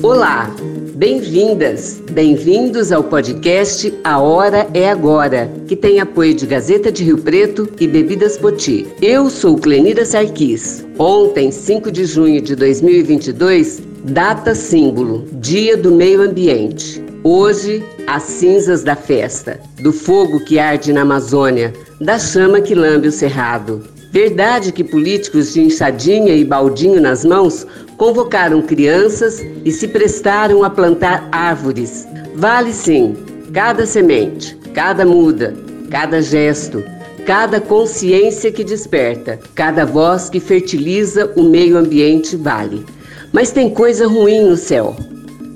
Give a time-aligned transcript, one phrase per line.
[0.00, 0.54] Olá,
[0.94, 7.18] bem-vindas, bem-vindos ao podcast A Hora é Agora, que tem apoio de Gazeta de Rio
[7.18, 8.86] Preto e Bebidas Poti.
[9.02, 10.86] Eu sou Clenida Sarquis.
[10.98, 17.02] Ontem, 5 de junho de 2022, data símbolo, Dia do Meio Ambiente.
[17.24, 23.08] Hoje, as cinzas da festa, do fogo que arde na Amazônia, da chama que lambe
[23.08, 23.82] o cerrado.
[24.12, 27.66] Verdade que políticos de enxadinha e baldinho nas mãos
[28.02, 32.04] convocaram crianças e se prestaram a plantar árvores.
[32.34, 33.14] Vale sim,
[33.52, 35.54] cada semente, cada muda,
[35.88, 36.82] cada gesto,
[37.24, 42.84] cada consciência que desperta, cada voz que fertiliza o meio ambiente vale.
[43.32, 44.96] Mas tem coisa ruim no céu.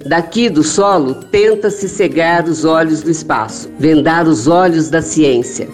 [0.06, 5.66] Daqui do solo, tenta-se cegar os olhos do espaço, vendar os olhos da ciência.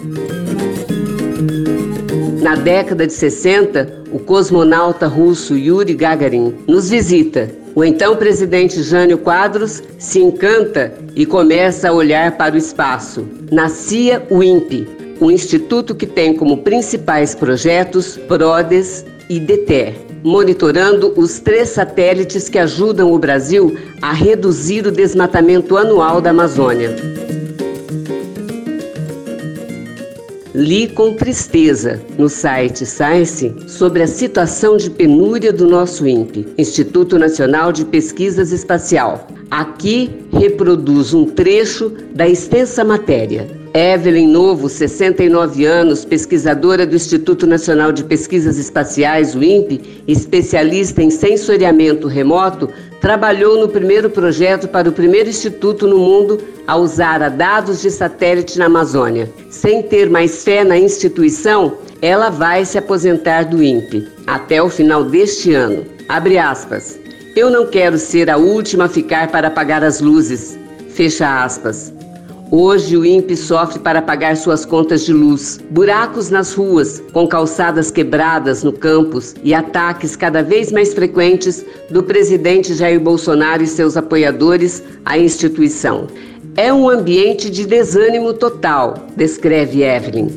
[2.43, 7.49] Na década de 60, o cosmonauta russo Yuri Gagarin nos visita.
[7.73, 13.25] O então presidente Jânio Quadros se encanta e começa a olhar para o espaço.
[13.49, 14.85] Nascia o INPE,
[15.21, 22.59] um instituto que tem como principais projetos PRODES e DETER, monitorando os três satélites que
[22.59, 26.93] ajudam o Brasil a reduzir o desmatamento anual da Amazônia.
[30.53, 37.17] Li com tristeza no site Science sobre a situação de penúria do nosso INPE, Instituto
[37.17, 39.27] Nacional de Pesquisas Espacial.
[39.49, 43.47] Aqui reproduz um trecho da extensa matéria.
[43.73, 51.09] Evelyn Novo, 69 anos, pesquisadora do Instituto Nacional de Pesquisas Espaciais, o INPE, especialista em
[51.09, 52.69] sensoriamento remoto,
[53.03, 58.57] trabalhou no primeiro projeto para o primeiro instituto no mundo a usar dados de satélite
[58.57, 59.29] na Amazônia.
[59.49, 65.03] Sem ter mais fé na instituição, ela vai se aposentar do INPE até o final
[65.03, 65.83] deste ano.
[66.07, 66.97] Abre aspas.
[67.35, 70.57] Eu não quero ser a última a ficar para apagar as luzes.
[70.87, 71.93] Fecha aspas.
[72.55, 75.59] Hoje o INPE sofre para pagar suas contas de luz.
[75.71, 82.03] Buracos nas ruas, com calçadas quebradas no campus e ataques cada vez mais frequentes do
[82.03, 86.05] presidente Jair Bolsonaro e seus apoiadores à instituição.
[86.55, 90.27] É um ambiente de desânimo total, descreve Evelyn.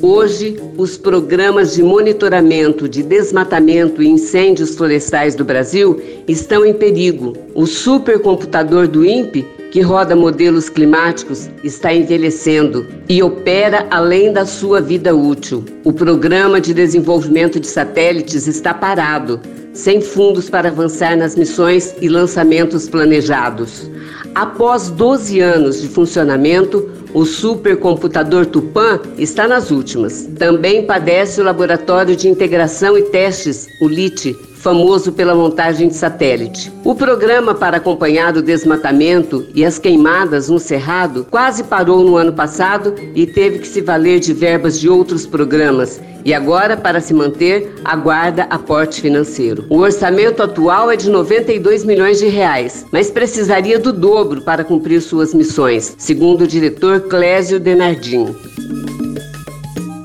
[0.00, 7.36] Hoje, os programas de monitoramento de desmatamento e incêndios florestais do Brasil estão em perigo.
[7.52, 14.82] O supercomputador do INPE que roda modelos climáticos, está envelhecendo e opera além da sua
[14.82, 15.64] vida útil.
[15.82, 19.40] O programa de desenvolvimento de satélites está parado,
[19.72, 23.90] sem fundos para avançar nas missões e lançamentos planejados.
[24.34, 30.28] Após 12 anos de funcionamento, o supercomputador Tupan está nas últimas.
[30.38, 36.72] Também padece o Laboratório de Integração e Testes, o LIT, famoso pela montagem de satélite.
[36.84, 42.32] O programa para acompanhar o desmatamento e as queimadas no Cerrado quase parou no ano
[42.32, 46.00] passado e teve que se valer de verbas de outros programas.
[46.24, 49.64] E agora, para se manter, aguarda aporte financeiro.
[49.68, 55.02] O orçamento atual é de 92 milhões de reais, mas precisaria do dobro para cumprir
[55.02, 58.32] suas missões, segundo o diretor Clésio Denardim.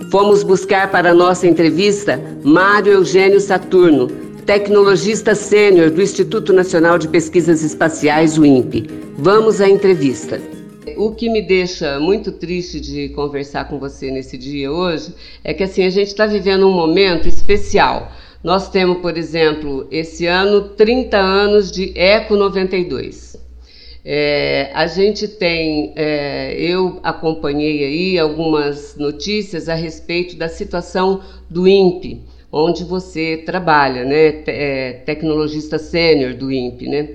[0.09, 7.63] Fomos buscar para nossa entrevista Mário Eugênio Saturno, tecnologista sênior do Instituto Nacional de Pesquisas
[7.63, 8.87] Espaciais, o INPE.
[9.17, 10.41] Vamos à entrevista.
[10.95, 15.13] O que me deixa muito triste de conversar com você nesse dia hoje
[15.43, 18.09] é que assim a gente está vivendo um momento especial.
[18.41, 23.35] Nós temos, por exemplo, esse ano 30 anos de Eco 92.
[24.05, 31.19] É, a gente tem, é, eu acompanhei aí algumas notícias a respeito da situação
[31.49, 34.43] do INPE onde você trabalha, né?
[34.47, 37.09] É, tecnologista sênior do INPE, né?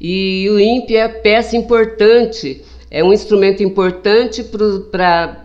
[0.00, 5.44] E o INPE é peça importante, é um instrumento importante para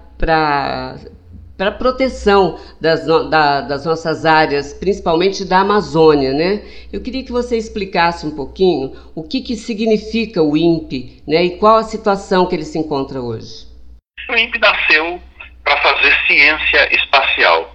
[1.56, 6.62] para proteção das, da, das nossas áreas, principalmente da Amazônia, né?
[6.92, 11.44] Eu queria que você explicasse um pouquinho o que, que significa o INPE, né?
[11.44, 13.67] E qual a situação que ele se encontra hoje.
[14.29, 15.22] O INPE nasceu
[15.64, 17.72] para fazer ciência espacial.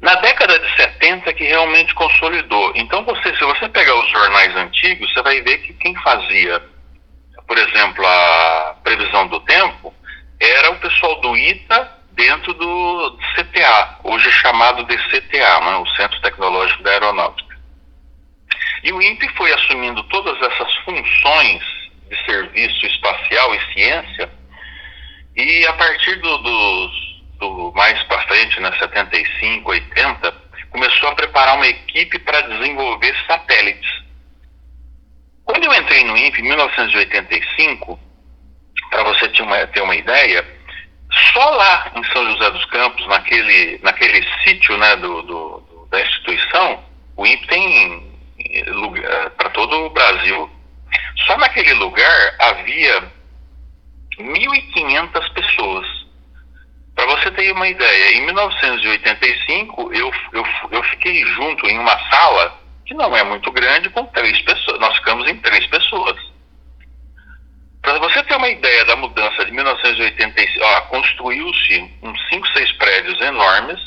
[0.00, 2.72] Na década de 70 que realmente consolidou.
[2.76, 6.62] Então, você, se você pegar os jornais antigos, você vai ver que quem fazia,
[7.46, 9.92] por exemplo, a previsão do tempo,
[10.40, 16.20] era o pessoal do ITA dentro do CTA, hoje chamado de CTA, né, o Centro
[16.20, 17.56] Tecnológico da Aeronáutica.
[18.82, 21.62] E o INPE foi assumindo todas essas funções
[22.08, 24.30] de serviço espacial e ciência,
[25.36, 27.07] e a partir do, dos
[27.38, 30.34] do mais para frente, né, 75, 80,
[30.70, 33.90] começou a preparar uma equipe para desenvolver satélites.
[35.44, 37.98] Quando eu entrei no INPE em 1985,
[38.90, 40.46] para você ter uma, ter uma ideia,
[41.32, 46.84] só lá em São José dos Campos, naquele, naquele sítio né, do, do, da instituição,
[47.16, 48.08] o INPE tem
[48.38, 50.50] eh, para todo o Brasil.
[51.26, 53.12] Só naquele lugar havia
[54.18, 55.97] 1.500 pessoas.
[56.98, 62.58] Para você ter uma ideia, em 1985 eu, eu, eu fiquei junto em uma sala
[62.84, 64.80] que não é muito grande com três pessoas.
[64.80, 66.16] Nós ficamos em três pessoas.
[67.82, 73.80] Para você ter uma ideia da mudança de 1985, construiu-se uns 5, 6 prédios enormes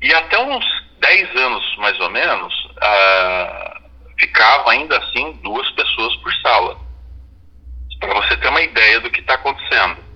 [0.00, 0.64] e até uns
[1.00, 3.80] 10 anos mais ou menos ah,
[4.20, 6.78] ficava ainda assim duas pessoas por sala.
[7.98, 10.06] Para você ter uma ideia do que está acontecendo.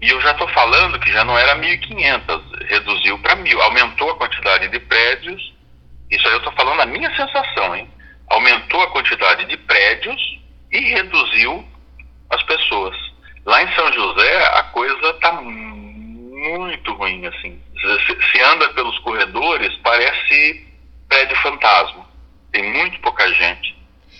[0.00, 4.16] E eu já estou falando que já não era 1.500, reduziu para 1.000, aumentou a
[4.16, 5.54] quantidade de prédios.
[6.10, 7.88] Isso aí eu estou falando a minha sensação, hein?
[8.28, 10.20] Aumentou a quantidade de prédios
[10.70, 11.64] e reduziu
[12.28, 12.94] as pessoas.
[13.46, 17.62] Lá em São José, a coisa está muito ruim, assim.
[17.80, 20.66] Se, se anda pelos corredores, parece
[21.08, 22.04] prédio fantasma.
[22.52, 23.74] Tem muito pouca gente.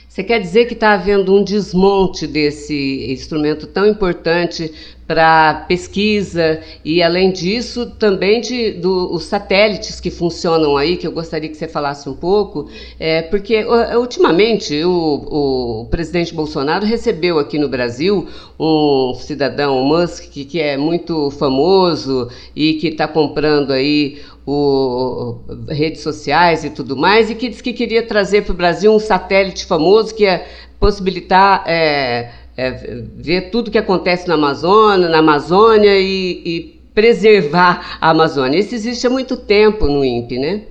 [0.08, 7.02] Você quer dizer que está havendo um desmonte desse instrumento tão importante para pesquisa e,
[7.02, 11.68] além disso, também de do, os satélites que funcionam aí, que eu gostaria que você
[11.68, 12.68] falasse um pouco,
[12.98, 13.64] é, porque
[13.96, 18.26] ultimamente o, o presidente Bolsonaro recebeu aqui no Brasil
[18.58, 25.38] um cidadão, Musk, que, que é muito famoso e que está comprando aí o,
[25.68, 28.98] redes sociais e tudo mais, e que disse que queria trazer para o Brasil um
[28.98, 30.44] satélite famoso que ia
[30.78, 32.70] possibilitar é, é,
[33.16, 38.58] ver tudo que acontece na Amazônia, na Amazônia e, e, preservar a Amazônia.
[38.58, 40.62] Isso existe há muito tempo no INPE, né?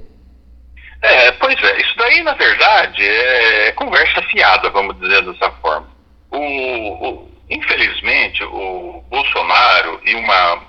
[1.01, 5.87] É, pois é, isso daí, na verdade, é conversa fiada, vamos dizer dessa forma.
[6.31, 10.63] O, o, infelizmente, o Bolsonaro e uma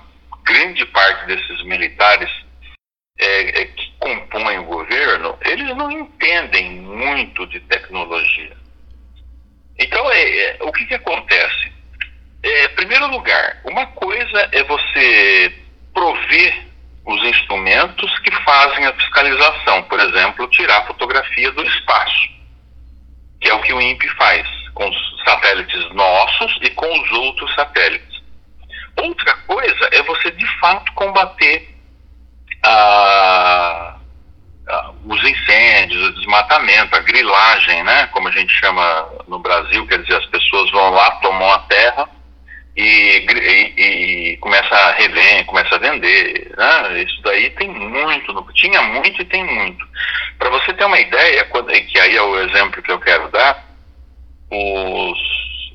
[0.45, 2.29] grande parte desses militares
[3.19, 8.55] é, é, que compõem o governo, eles não entendem muito de tecnologia.
[9.79, 11.71] Então, é, é o que, que acontece?
[12.43, 15.53] É, primeiro lugar, uma coisa é você
[15.93, 16.67] prover
[17.05, 22.29] os instrumentos que fazem a fiscalização, por exemplo, tirar fotografia do espaço,
[23.39, 27.53] que é o que o INPE faz com os satélites nossos e com os outros
[27.55, 28.21] satélites.
[28.97, 31.75] Outra coisa é você de fato combater
[32.63, 33.97] a,
[35.05, 40.15] os incêndios, o desmatamento, a grilagem, né, como a gente chama no Brasil, quer dizer,
[40.15, 42.09] as pessoas vão lá, tomam a terra
[42.75, 46.53] e, e, e começa a revender, começa a vender.
[46.57, 47.03] Né?
[47.03, 49.87] Isso daí tem muito, tinha muito e tem muito.
[50.37, 53.65] Para você ter uma ideia, quando, que aí é o exemplo que eu quero dar,
[54.51, 55.19] os,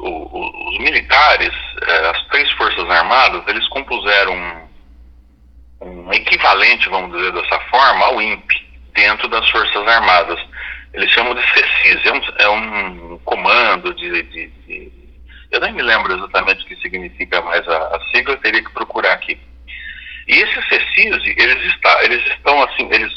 [0.00, 1.52] os, os militares,
[1.82, 4.72] eh, as três forças armadas, eles compuseram um
[5.84, 10.40] um equivalente, vamos dizer dessa forma, ao INPE, dentro das Forças Armadas.
[10.94, 14.92] Eles chamam de CECIS, é um, é um comando de, de, de,
[15.50, 19.12] Eu nem me lembro exatamente o que significa mais a, a sigla, teria que procurar
[19.14, 19.38] aqui.
[20.28, 23.12] E esses CECIS, eles, está, eles estão assim, eles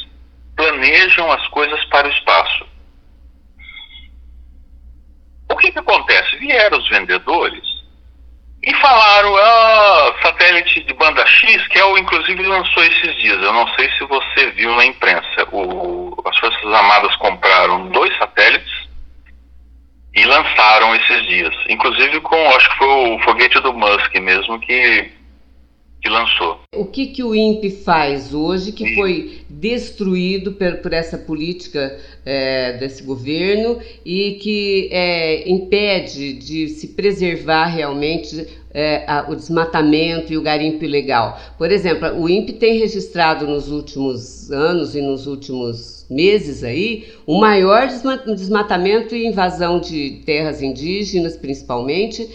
[0.55, 2.65] planejam as coisas para o espaço.
[5.49, 6.37] O que, que acontece?
[6.37, 7.74] Vieram os vendedores
[8.65, 13.39] e falaram, ah, satélite de banda X, que é o inclusive lançou esses dias.
[13.43, 15.47] Eu não sei se você viu na imprensa.
[15.51, 18.73] O, as Forças Armadas compraram dois satélites
[20.15, 21.53] e lançaram esses dias.
[21.69, 25.11] Inclusive com, acho que foi o foguete do Musk mesmo que
[26.05, 26.59] que lançou.
[26.75, 32.73] O que, que o INPE faz hoje que foi destruído por, por essa política é,
[32.73, 40.37] desse governo e que é, impede de se preservar realmente é, a, o desmatamento e
[40.37, 41.39] o garimpo ilegal?
[41.57, 47.39] Por exemplo, o INPE tem registrado nos últimos anos e nos últimos meses aí o
[47.39, 47.87] maior
[48.27, 52.29] desmatamento e invasão de terras indígenas, principalmente,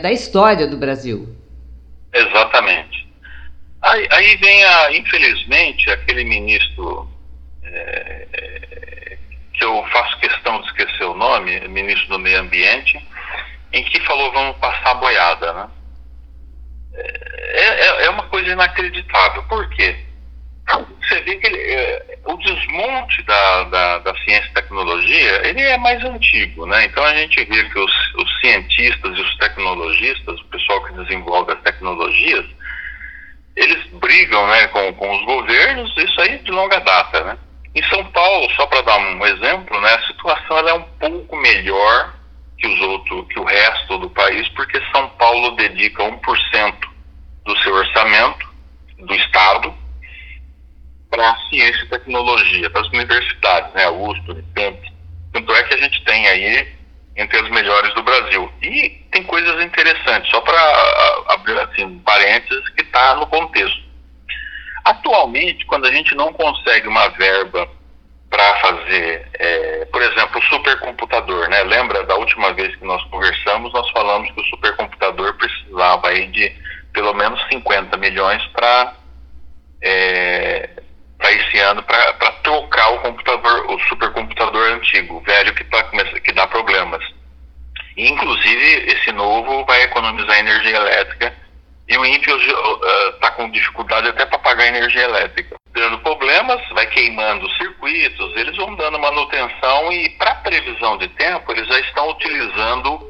[0.00, 1.26] da história do Brasil.
[2.12, 2.91] Exatamente.
[3.92, 7.06] Aí, aí vem, a, infelizmente, aquele ministro
[7.62, 9.18] é, é,
[9.52, 12.98] que eu faço questão de esquecer o nome, ministro do Meio Ambiente,
[13.70, 15.68] em que falou vamos passar a boiada, né?
[16.94, 19.42] É, é, é uma coisa inacreditável.
[19.42, 19.94] Por quê?
[21.02, 25.76] Você vê que ele, é, o desmonte da, da, da, ciência e tecnologia ele é
[25.76, 26.86] mais antigo, né?
[26.86, 31.52] Então a gente vê que os, os cientistas e os tecnologistas, o pessoal que desenvolve
[31.52, 32.46] as tecnologias,
[33.56, 37.24] eles brigam né, com, com os governos, isso aí de longa data.
[37.24, 37.38] Né?
[37.74, 42.14] Em São Paulo, só para dar um exemplo, né, a situação é um pouco melhor
[42.58, 46.74] que, os outros, que o resto do país, porque São Paulo dedica 1%
[47.44, 48.48] do seu orçamento
[48.98, 49.74] do Estado
[51.10, 54.92] para ciência e tecnologia, para as universidades, né, a USP, Unicamp.
[55.32, 56.81] Tanto é que a gente tem aí
[57.16, 58.50] entre as melhores do Brasil.
[58.62, 63.82] E tem coisas interessantes, só para abrir assim, parênteses, que está no contexto.
[64.84, 67.68] Atualmente, quando a gente não consegue uma verba
[68.28, 71.62] para fazer, é, por exemplo, o supercomputador, né?
[71.64, 76.50] Lembra da última vez que nós conversamos, nós falamos que o supercomputador precisava aí de
[76.94, 78.94] pelo menos 50 milhões para
[79.82, 80.70] é,
[81.22, 82.12] para esse ano para
[82.42, 85.84] trocar o computador, o supercomputador antigo, velho que, tá,
[86.24, 87.02] que dá problemas.
[87.96, 91.32] E, inclusive, esse novo vai economizar energia elétrica
[91.88, 95.56] e o INPE está uh, com dificuldade até para pagar energia elétrica.
[95.72, 101.66] Dando problemas, vai queimando circuitos, eles vão dando manutenção e, para previsão de tempo, eles
[101.68, 103.00] já estão utilizando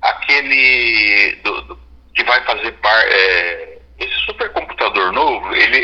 [0.00, 1.78] aquele do, do,
[2.14, 5.78] que vai fazer par, é, esse supercomputador novo, ele,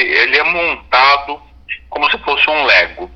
[0.00, 1.40] ele, ele, é montado
[1.88, 3.10] como se fosse um Lego.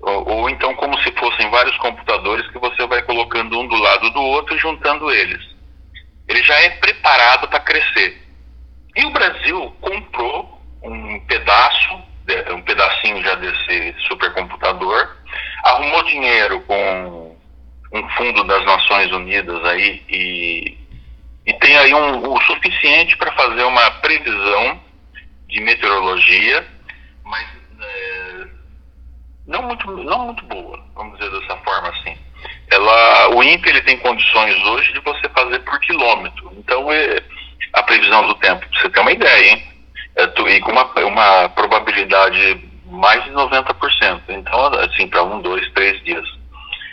[0.00, 4.10] Ou, ou, então como se fossem vários computadores que você vai colocando um do lado
[4.10, 5.42] do outro e juntando eles.
[6.28, 8.22] Ele já é preparado para crescer.
[8.94, 12.02] E o Brasil comprou um pedaço,
[12.54, 15.16] um pedacinho já desse supercomputador,
[15.64, 17.36] arrumou dinheiro com
[17.92, 20.86] um fundo das Nações Unidas aí e
[21.46, 24.80] e tem aí um, o suficiente para fazer uma previsão
[25.48, 26.66] de meteorologia,
[27.24, 27.46] mas
[27.80, 28.46] é,
[29.46, 32.16] não, muito, não muito boa, vamos dizer dessa forma assim.
[32.70, 36.52] Ela, o INPE ele tem condições hoje de você fazer por quilômetro.
[36.56, 37.22] Então, é,
[37.72, 39.62] a previsão do tempo, você ter uma ideia, hein?
[40.16, 44.22] É, e com uma, uma probabilidade mais de 90%.
[44.28, 46.26] Então, assim, para um, dois, três dias.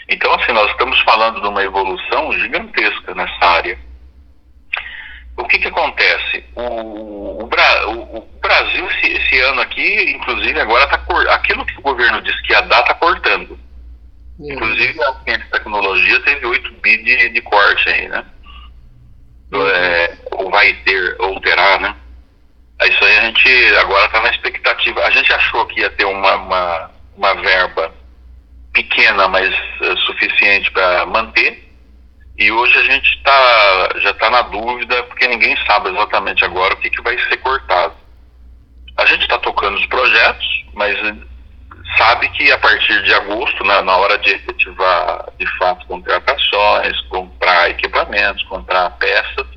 [0.10, 3.79] Então, assim, nós estamos falando de uma evolução gigantesca nessa área
[5.38, 6.44] o que, que acontece?
[6.56, 10.96] O, o, Bra, o, o Brasil, esse, esse, ano aqui, inclusive, agora está
[11.34, 13.58] aquilo que o governo disse que ia dar, está cortando.
[14.40, 14.52] Uhum.
[14.52, 18.25] Inclusive, a ciência e tecnologia teve 8 bi de, de corte aí, né?
[19.52, 19.68] Uhum.
[19.68, 21.96] É, ou vai ter, ou terá, né?
[22.84, 25.06] Isso aí a gente agora está na expectativa.
[25.06, 27.94] A gente achou que ia ter uma, uma, uma verba
[28.74, 31.73] pequena, mas uh, suficiente para manter
[32.38, 36.78] e hoje a gente tá, já está na dúvida, porque ninguém sabe exatamente agora o
[36.78, 37.94] que, que vai ser cortado.
[38.98, 40.98] A gente está tocando os projetos, mas
[41.98, 47.70] sabe que a partir de agosto, né, na hora de efetivar de fato contratações, comprar
[47.70, 49.48] equipamentos, comprar peças,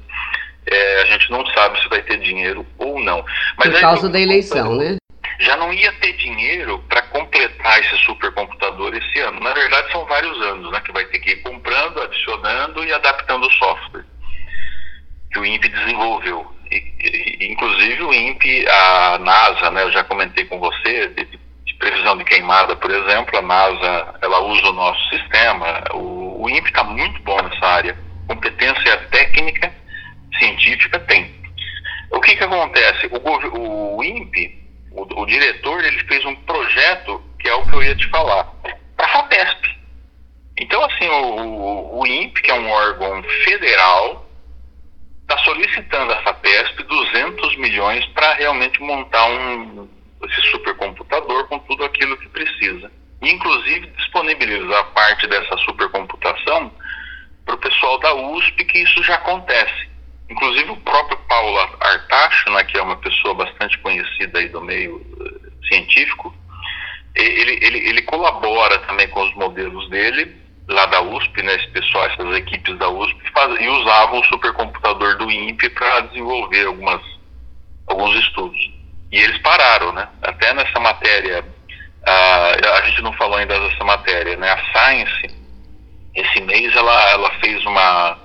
[0.66, 3.24] é, a gente não sabe se vai ter dinheiro ou não.
[3.56, 4.96] Mas Por causa da eleição, né?
[5.46, 9.40] Já não ia ter dinheiro para completar esse supercomputador esse ano.
[9.40, 13.46] Na verdade, são vários anos né, que vai ter que ir comprando, adicionando e adaptando
[13.46, 14.04] o software
[15.32, 16.52] que o INPE desenvolveu.
[16.70, 21.74] E, e, inclusive o INPE, a NASA, né, eu já comentei com você, de, de,
[21.78, 25.84] previsão de queimada, por exemplo, a NASA ela usa o nosso sistema.
[25.92, 27.96] O, o INPE está muito bom nessa área.
[28.26, 29.72] Competência técnica,
[30.38, 31.32] científica tem.
[32.10, 33.06] O que, que acontece?
[33.12, 34.65] O, o INPE
[34.96, 38.44] o, o, diretor ele fez um projeto que é o que eu ia te falar
[38.96, 39.76] para a Fatesp.
[40.58, 44.26] Então assim o, o INPE que é um órgão federal
[45.22, 49.88] está solicitando a Fatesp 200 milhões para realmente montar um
[50.24, 52.90] esse supercomputador com tudo aquilo que precisa.
[53.22, 56.72] Inclusive disponibilizar parte dessa supercomputação
[57.44, 59.88] para o pessoal da USP, que isso já acontece.
[60.28, 64.96] Inclusive o próprio Paulo Artacho, né, que é uma pessoa bastante conhecida aí do meio
[64.96, 66.34] uh, científico,
[67.14, 70.36] ele, ele, ele colabora também com os modelos dele,
[70.68, 75.16] lá da USP, né, esse pessoal, essas equipes da USP, faz, e usavam o supercomputador
[75.16, 77.00] do INPE para desenvolver algumas,
[77.86, 78.58] alguns estudos.
[79.12, 80.08] E eles pararam, né?
[80.22, 84.50] Até nessa matéria, uh, a gente não falou ainda dessa matéria, né?
[84.50, 85.36] A Science,
[86.14, 88.18] esse mês, ela, ela fez uma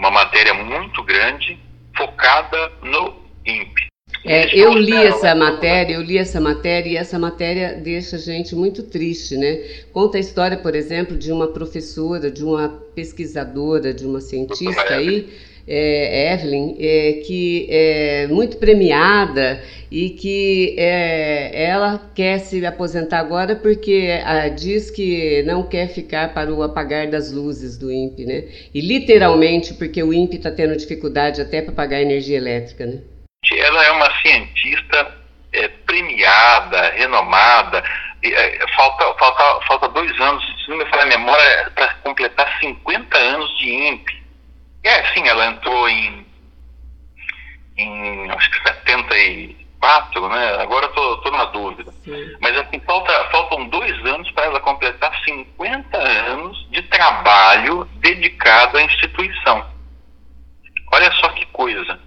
[0.00, 1.58] uma matéria muito grande
[1.94, 3.14] focada no
[3.44, 3.90] INPE.
[4.24, 8.54] É, eu li essa matéria, eu li essa matéria e essa matéria deixa a gente
[8.54, 9.56] muito triste, né?
[9.92, 15.28] Conta a história, por exemplo, de uma professora, de uma pesquisadora, de uma cientista aí
[15.70, 23.54] é, Evelyn, é, que é muito premiada e que é, ela quer se aposentar agora
[23.54, 28.44] porque a, diz que não quer ficar para o apagar das luzes do INPE, né?
[28.74, 33.00] E literalmente porque o INPE está tendo dificuldade até para pagar energia elétrica, né?
[33.52, 35.16] ela é uma cientista
[35.52, 37.82] é, premiada, renomada.
[38.22, 43.16] É, falta, falta, falta dois anos, se não me falha a memória, para completar 50
[43.16, 44.19] anos de INPE.
[44.82, 46.26] É, sim, ela entrou em,
[47.76, 50.62] em acho que 74, né?
[50.62, 51.92] Agora eu tô, na dúvida.
[52.04, 52.36] Sim.
[52.40, 58.82] Mas assim, falta, faltam dois anos para ela completar 50 anos de trabalho dedicado à
[58.82, 59.70] instituição.
[60.92, 62.00] Olha só que coisa.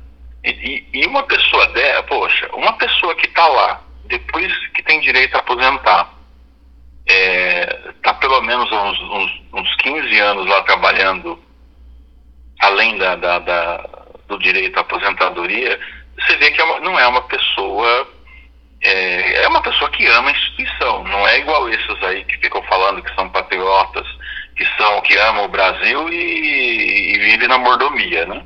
[0.43, 5.35] E, e uma pessoa dela, poxa, uma pessoa que está lá, depois que tem direito
[5.35, 6.13] a aposentar,
[7.05, 11.39] está é, pelo menos uns, uns, uns 15 anos lá trabalhando,
[12.63, 13.89] além da, da, da,
[14.27, 15.79] do direito à aposentadoria,
[16.19, 18.07] você vê que é uma, não é uma pessoa.
[18.81, 22.61] É, é, uma pessoa que ama a instituição, não é igual esses aí que ficam
[22.63, 24.05] falando que são patriotas,
[24.57, 28.43] que são que amam o Brasil e, e vivem na mordomia, né?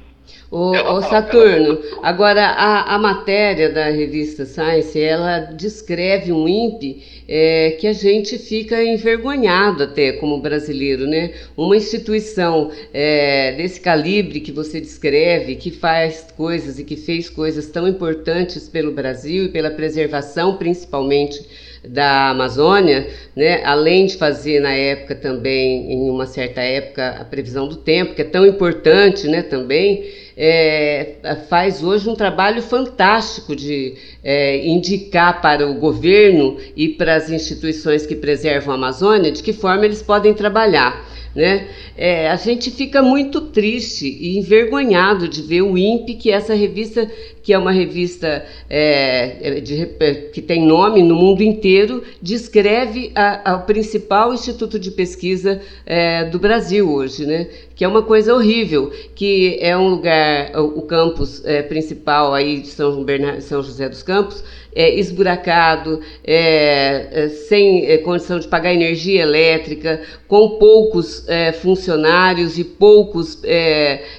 [0.51, 7.71] O, o Saturno, agora a, a, matéria da revista Science, ela descreve um INPE é,
[7.71, 11.33] que a gente fica envergonhado até como brasileiro, né?
[11.55, 17.67] Uma instituição é, desse calibre que você descreve, que faz coisas e que fez coisas
[17.67, 21.45] tão importantes pelo Brasil e pela preservação, principalmente
[21.89, 27.67] da Amazônia, né, além de fazer na época também, em uma certa época, a previsão
[27.67, 31.15] do tempo, que é tão importante né, também, é,
[31.49, 38.05] faz hoje um trabalho fantástico de é, indicar para o governo e para as instituições
[38.05, 41.06] que preservam a Amazônia de que forma eles podem trabalhar.
[41.35, 41.67] Né?
[41.95, 46.53] É, a gente fica muito triste e envergonhado de ver o INPE, que é essa
[46.53, 47.09] revista,
[47.43, 49.85] que é uma revista é, de,
[50.33, 53.13] que tem nome no mundo inteiro, descreve
[53.45, 57.47] o principal instituto de pesquisa é, do Brasil hoje, né?
[57.77, 62.61] que é uma coisa horrível, que é um lugar, o, o campus é, principal aí
[62.61, 64.43] de São, Bernardo, São José dos Campos,
[64.77, 72.59] é, esburacado, é, é, sem é, condição de pagar energia elétrica, com poucos é, funcionários
[72.59, 73.41] e poucos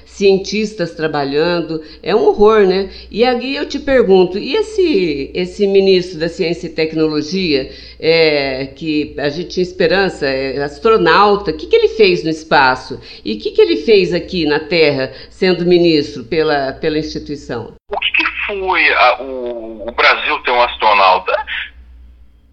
[0.05, 1.81] cientistas trabalhando.
[2.03, 2.89] É um horror, né?
[3.09, 9.13] E aí eu te pergunto, e esse, esse ministro da Ciência e Tecnologia, é, que
[9.17, 12.99] a gente tinha esperança, é astronauta, o que, que ele fez no espaço?
[13.23, 17.75] E o que, que ele fez aqui na Terra, sendo ministro pela, pela instituição?
[17.89, 21.45] O que, que foi a, o, o, Brasil ter um astronauta?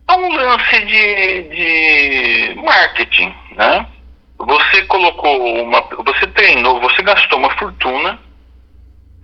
[0.08, 3.86] É um lance de, de marketing, né?
[4.38, 5.80] Você colocou uma.
[6.04, 8.20] Você treinou, você gastou uma fortuna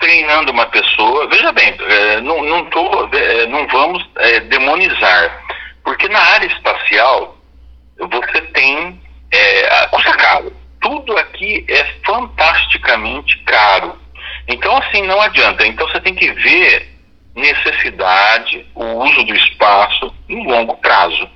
[0.00, 1.28] treinando uma pessoa.
[1.28, 5.44] Veja bem, é, não, não, tô, é, não vamos é, demonizar,
[5.85, 7.37] porque na área espacial
[7.98, 9.00] você tem.
[9.30, 10.52] É, custa caro.
[10.80, 14.02] Tudo aqui é fantasticamente caro.
[14.48, 15.66] Então, assim, não adianta.
[15.66, 16.92] Então, você tem que ver
[17.35, 21.28] necessidade, o uso do espaço em longo prazo.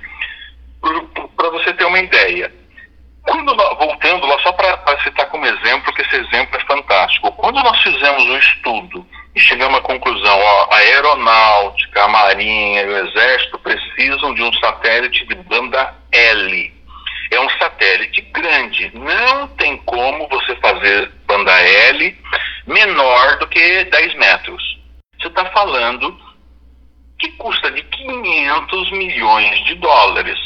[1.35, 2.53] Para você ter uma ideia.
[3.23, 7.31] Quando nós, voltando lá, só para citar como exemplo, que esse exemplo é fantástico.
[7.33, 12.87] Quando nós fizemos um estudo e chegamos à conclusão, ó, a aeronáutica, a marinha e
[12.87, 16.73] o exército precisam de um satélite de banda L.
[17.29, 18.91] É um satélite grande.
[18.93, 22.17] Não tem como você fazer banda L
[22.67, 24.77] menor do que 10 metros.
[25.19, 26.15] Você está falando
[27.17, 30.37] que custa de 500 milhões de dólares.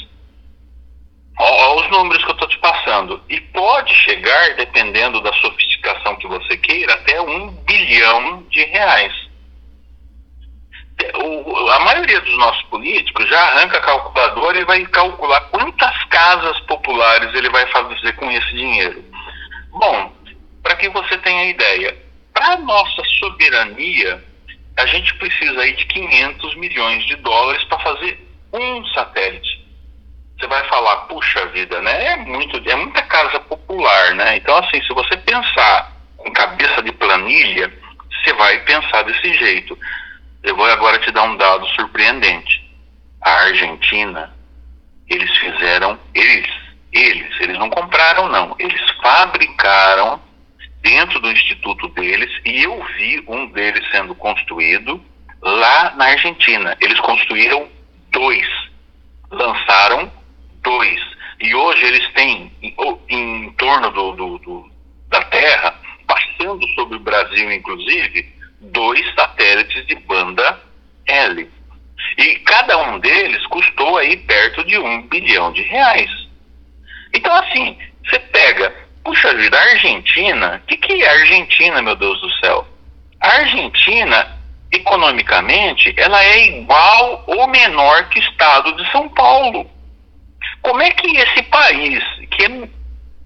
[1.38, 3.22] Olha os números que eu estou te passando.
[3.28, 9.14] E pode chegar, dependendo da sofisticação que você queira, até um bilhão de reais.
[11.16, 16.60] O, a maioria dos nossos políticos já arranca a calculadora e vai calcular quantas casas
[16.62, 19.04] populares ele vai fazer com esse dinheiro.
[19.72, 20.14] Bom,
[20.62, 21.98] para que você tenha ideia,
[22.42, 24.24] para a nossa soberania,
[24.76, 29.62] a gente precisa aí de 500 milhões de dólares para fazer um satélite
[30.40, 32.14] você vai falar, puxa vida, né?
[32.14, 34.38] É, muito, é muita casa popular, né?
[34.38, 37.72] Então, assim, se você pensar com cabeça de planilha,
[38.10, 39.78] você vai pensar desse jeito.
[40.42, 42.60] Eu vou agora te dar um dado surpreendente.
[43.22, 44.34] A Argentina,
[45.08, 46.50] eles fizeram, eles,
[46.92, 50.20] eles, eles não compraram não, eles fabricaram
[50.82, 55.02] dentro do instituto deles e eu vi um deles sendo construído
[55.42, 56.76] lá na Argentina.
[56.80, 57.68] Eles construíram
[58.10, 58.48] dois,
[59.30, 60.12] lançaram
[60.62, 61.00] dois.
[61.40, 62.76] E hoje eles têm, em,
[63.10, 64.72] em torno do, do, do,
[65.10, 65.76] da Terra,
[66.08, 70.62] passando sobre o Brasil, inclusive, dois satélites de banda
[71.08, 71.50] L.
[72.18, 76.10] E cada um deles custou aí perto de um bilhão de reais.
[77.14, 81.96] Então, assim, você pega, puxa vida, a Argentina, o que, que é a Argentina, meu
[81.96, 82.68] Deus do céu?
[83.20, 89.70] A Argentina economicamente, ela é igual ou menor que o estado de São Paulo.
[90.62, 92.70] Como é que esse país, que é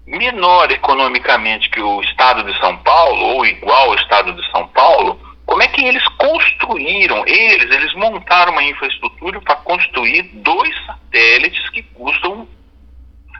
[0.06, 5.20] menor economicamente que o estado de São Paulo, ou igual ao estado de São Paulo,
[5.44, 11.82] como é que eles construíram, eles, eles montaram uma infraestrutura para construir dois satélites que
[11.82, 12.48] custam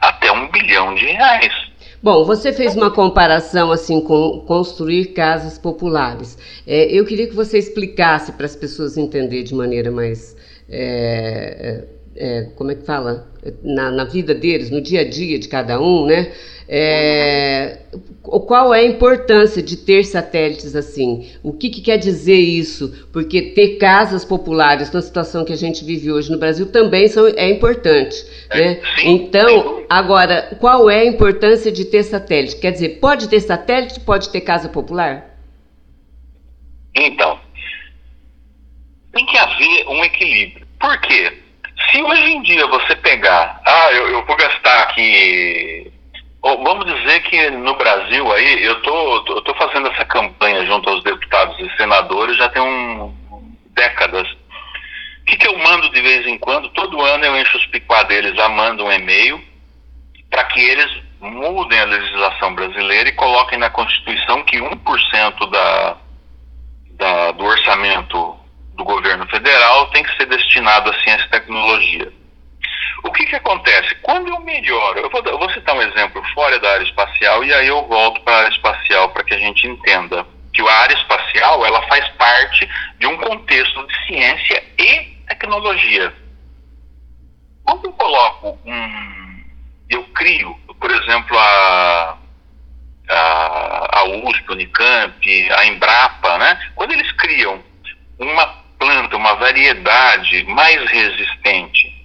[0.01, 1.53] até um bilhão de reais?
[2.01, 6.37] Bom, você fez uma comparação assim com construir casas populares.
[6.65, 10.35] É, eu queria que você explicasse para as pessoas entenderem de maneira mais
[10.69, 11.83] é,
[12.17, 13.27] é, é, como é que fala
[13.63, 16.31] na, na, vida deles, no dia a dia de cada um, né?
[16.67, 17.77] É,
[18.23, 21.29] qual é a importância de ter satélites assim?
[21.41, 23.07] O que, que, quer dizer isso?
[23.13, 27.27] Porque ter casas populares na situação que a gente vive hoje no Brasil também são,
[27.27, 28.25] é importante.
[28.49, 28.81] É, né?
[29.03, 32.57] Então, agora, qual é a importância de ter satélite?
[32.57, 35.37] Quer dizer, pode ter satélite, pode ter casa popular?
[36.93, 37.39] Então,
[39.13, 40.67] tem que haver um equilíbrio.
[40.79, 41.46] Por quê?
[41.91, 45.91] Se hoje em dia você pegar, ah, eu, eu vou gastar aqui
[46.55, 51.03] vamos dizer que no Brasil aí, eu tô, tô, tô, fazendo essa campanha junto aos
[51.03, 53.13] deputados e senadores já tem um,
[53.71, 54.27] décadas.
[54.29, 56.69] O que, que eu mando de vez em quando?
[56.69, 59.43] Todo ano eu encho os picuá deles a mando um e-mail
[60.29, 65.97] para que eles mudem a legislação brasileira e coloquem na Constituição que 1% da,
[66.91, 68.36] da, do orçamento
[68.77, 72.13] do governo federal tem que ser destinado à ciência e tecnologia.
[73.03, 73.95] O que, que acontece?
[74.03, 77.53] Quando eu melhoro, eu vou, eu vou citar um exemplo fora da área espacial e
[77.53, 80.95] aí eu volto para a área espacial para que a gente entenda que a área
[80.95, 86.13] espacial ela faz parte de um contexto de ciência e tecnologia.
[87.63, 89.43] Quando eu coloco um,
[89.89, 92.17] eu crio, por exemplo, a,
[93.09, 96.59] a, a USP, Unicamp, a Embrapa, né?
[96.75, 97.61] Quando eles criam
[98.19, 101.95] uma planta, uma variedade mais resistente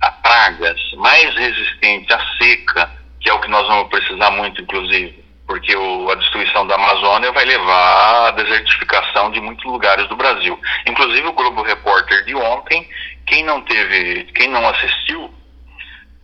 [0.00, 5.24] a pragas, mais resistente à seca, que é o que nós vamos precisar muito, inclusive,
[5.46, 10.58] porque o, a destruição da Amazônia vai levar à desertificação de muitos lugares do Brasil.
[10.86, 12.86] Inclusive o Globo Repórter de ontem,
[13.26, 15.32] quem não teve, quem não assistiu,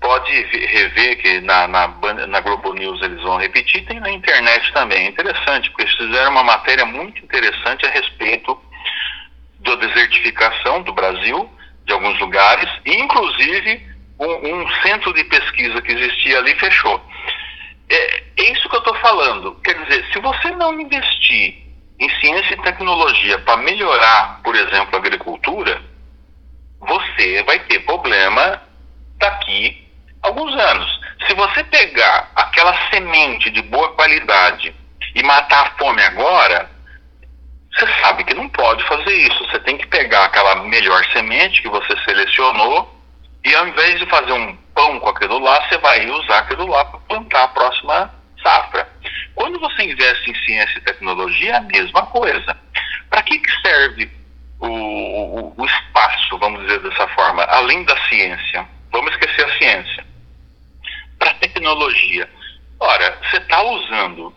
[0.00, 1.88] pode rever que na, na,
[2.26, 5.06] na Globo News eles vão repetir, tem na internet também.
[5.06, 8.58] É interessante, porque eles fizeram uma matéria muito interessante a respeito
[9.60, 11.50] da desertificação do Brasil
[11.84, 13.86] de alguns lugares, inclusive
[14.18, 17.02] um, um centro de pesquisa que existia ali fechou.
[17.88, 19.54] É, é isso que eu estou falando.
[19.64, 21.58] Quer dizer, se você não investir
[21.98, 25.82] em ciência e tecnologia para melhorar, por exemplo, a agricultura,
[26.80, 28.62] você vai ter problema
[29.18, 29.86] daqui
[30.22, 31.00] a alguns anos.
[31.26, 34.74] Se você pegar aquela semente de boa qualidade
[35.14, 36.70] e matar a fome agora,
[37.72, 39.44] você sabe que não pode fazer isso.
[39.46, 43.00] Você tem que pegar aquela melhor semente que você selecionou
[43.44, 46.84] e ao invés de fazer um pão com aquilo lá, você vai usar aquilo lá
[46.84, 48.88] para plantar a próxima safra.
[49.34, 52.56] Quando você investe em ciência e tecnologia, é a mesma coisa.
[53.08, 54.10] Para que, que serve
[54.58, 58.68] o, o, o espaço, vamos dizer dessa forma, além da ciência?
[58.92, 60.06] Vamos esquecer a ciência.
[61.18, 62.28] Para tecnologia.
[62.78, 64.34] Ora, você está usando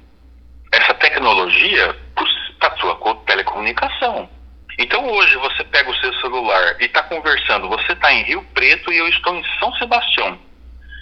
[0.71, 2.23] essa tecnologia para
[2.67, 2.95] a sua
[3.25, 4.29] telecomunicação.
[4.77, 8.91] Então hoje você pega o seu celular e está conversando, você está em Rio Preto
[8.91, 10.37] e eu estou em São Sebastião.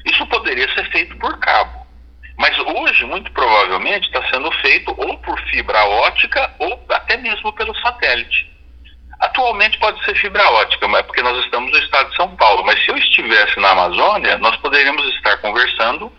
[0.06, 1.82] Isso poderia ser feito por cabo.
[2.38, 7.76] Mas hoje, muito provavelmente, está sendo feito ou por fibra ótica ou até mesmo pelo
[7.82, 8.50] satélite.
[9.20, 12.66] Atualmente pode ser fibra ótica, mas porque nós estamos no estado de São Paulo.
[12.66, 16.12] Mas se eu estivesse na Amazônia, nós poderíamos estar conversando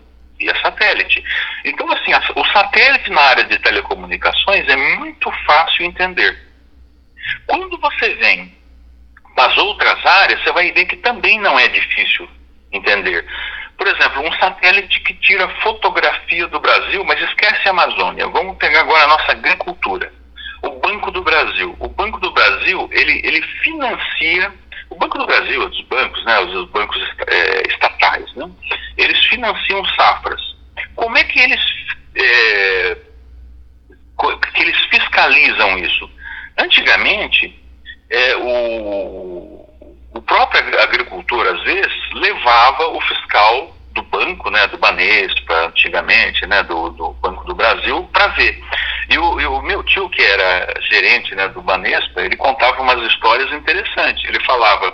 [0.43, 1.23] via satélite.
[1.63, 6.37] Então, assim, o satélite na área de telecomunicações é muito fácil entender.
[7.47, 8.53] Quando você vem
[9.35, 12.29] das outras áreas, você vai ver que também não é difícil
[12.71, 13.25] entender.
[13.77, 18.27] Por exemplo, um satélite que tira fotografia do Brasil, mas esquece a Amazônia.
[18.27, 20.11] Vamos pegar agora a nossa agricultura.
[20.61, 21.75] O Banco do Brasil.
[21.79, 24.53] O Banco do Brasil, ele, ele financia
[24.93, 27.92] o Banco do Brasil, os bancos, né, os bancos é, estatais,
[28.35, 28.49] né,
[28.97, 30.41] eles financiam safras.
[30.95, 31.61] Como é que eles,
[32.15, 32.97] é,
[34.53, 36.09] que eles fiscalizam isso?
[36.57, 37.59] Antigamente,
[38.09, 39.67] é, o,
[40.13, 46.63] o próprio agricultor, às vezes, levava o fiscal do banco, né, do Banespa, antigamente, né,
[46.63, 48.59] do, do Banco do Brasil, para ver.
[49.09, 53.01] E o, e o, meu tio, que era gerente né, do Banespa, ele contava umas
[53.11, 54.23] histórias interessantes.
[54.27, 54.93] Ele falava,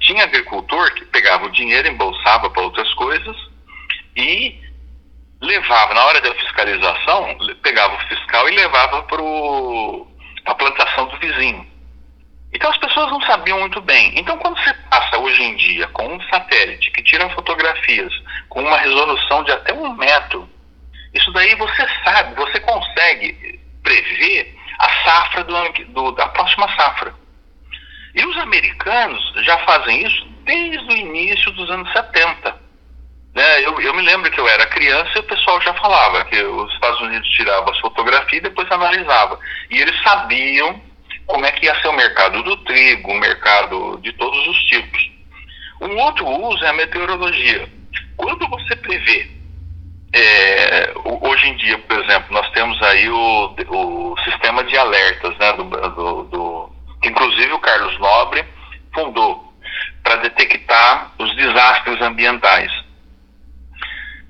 [0.00, 3.36] tinha agricultor que pegava o dinheiro, embolsava para outras coisas
[4.16, 4.60] e
[5.40, 9.22] levava, na hora da fiscalização, pegava o fiscal e levava para
[10.46, 11.66] a plantação do vizinho.
[12.52, 14.12] Então as pessoas não sabiam muito bem.
[14.18, 18.12] Então quando você passa hoje em dia com um satélite que tira fotografias
[18.48, 20.48] com uma resolução de até um metro,
[21.12, 25.54] isso daí você sabe, você consegue prever a safra do,
[25.88, 27.14] do, da próxima safra.
[28.16, 32.56] E os americanos já fazem isso desde o início dos anos 70.
[33.34, 33.60] Né?
[33.60, 36.72] Eu, eu, me lembro que eu era criança e o pessoal já falava que os
[36.72, 39.38] Estados Unidos tiravam as fotografias e depois analisava.
[39.70, 40.80] E eles sabiam
[41.26, 45.10] como é que ia ser o mercado do trigo, o mercado de todos os tipos.
[45.82, 47.68] Um outro uso é a meteorologia.
[48.16, 49.28] Quando você prevê,
[50.14, 55.52] é, hoje em dia, por exemplo, nós temos aí o, o sistema de alertas, né,
[55.52, 56.75] do, do, do,
[57.06, 58.44] inclusive o Carlos Nobre
[58.94, 59.52] fundou
[60.02, 62.72] para detectar os desastres ambientais.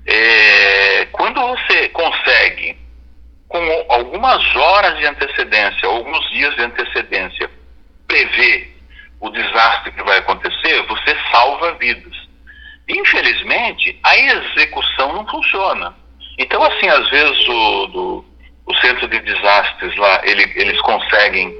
[0.05, 2.77] É, quando você consegue,
[3.47, 7.49] com algumas horas de antecedência, alguns dias de antecedência,
[8.07, 8.75] prever
[9.19, 12.15] o desastre que vai acontecer, você salva vidas.
[12.87, 15.93] Infelizmente, a execução não funciona.
[16.37, 18.25] Então, assim, às vezes o, do,
[18.65, 21.53] o centro de desastres lá, ele, eles conseguem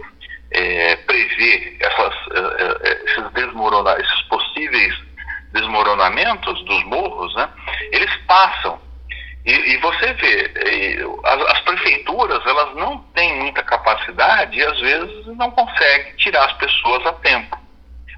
[0.58, 4.96] é, prever essas, é, é esses, desmorona esses possíveis
[5.54, 7.50] desmoronamentos dos morros, né?
[7.92, 8.80] Eles passam.
[9.46, 14.80] E, e você vê, e, as, as, prefeituras, elas não têm muita capacidade e às
[14.80, 17.58] vezes não conseguem tirar as pessoas a tempo.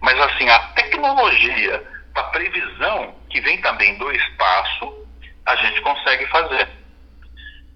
[0.01, 1.83] Mas assim, a tecnologia
[2.19, 5.07] a previsão, que vem também do espaço,
[5.45, 6.67] a gente consegue fazer.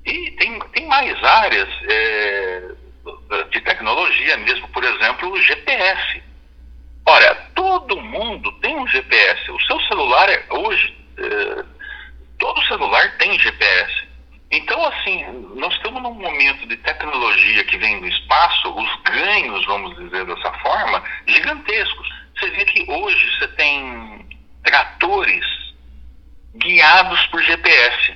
[0.05, 2.71] E tem, tem mais áreas é,
[3.51, 6.23] de tecnologia mesmo, por exemplo, o GPS.
[7.05, 9.51] Olha, todo mundo tem um GPS.
[9.51, 11.63] O seu celular é, hoje, é,
[12.39, 14.07] todo celular tem GPS.
[14.51, 19.97] Então, assim, nós estamos num momento de tecnologia que vem do espaço, os ganhos, vamos
[19.97, 22.07] dizer dessa forma, gigantescos.
[22.37, 24.27] Você vê que hoje você tem
[24.63, 25.45] tratores
[26.55, 28.15] guiados por GPS.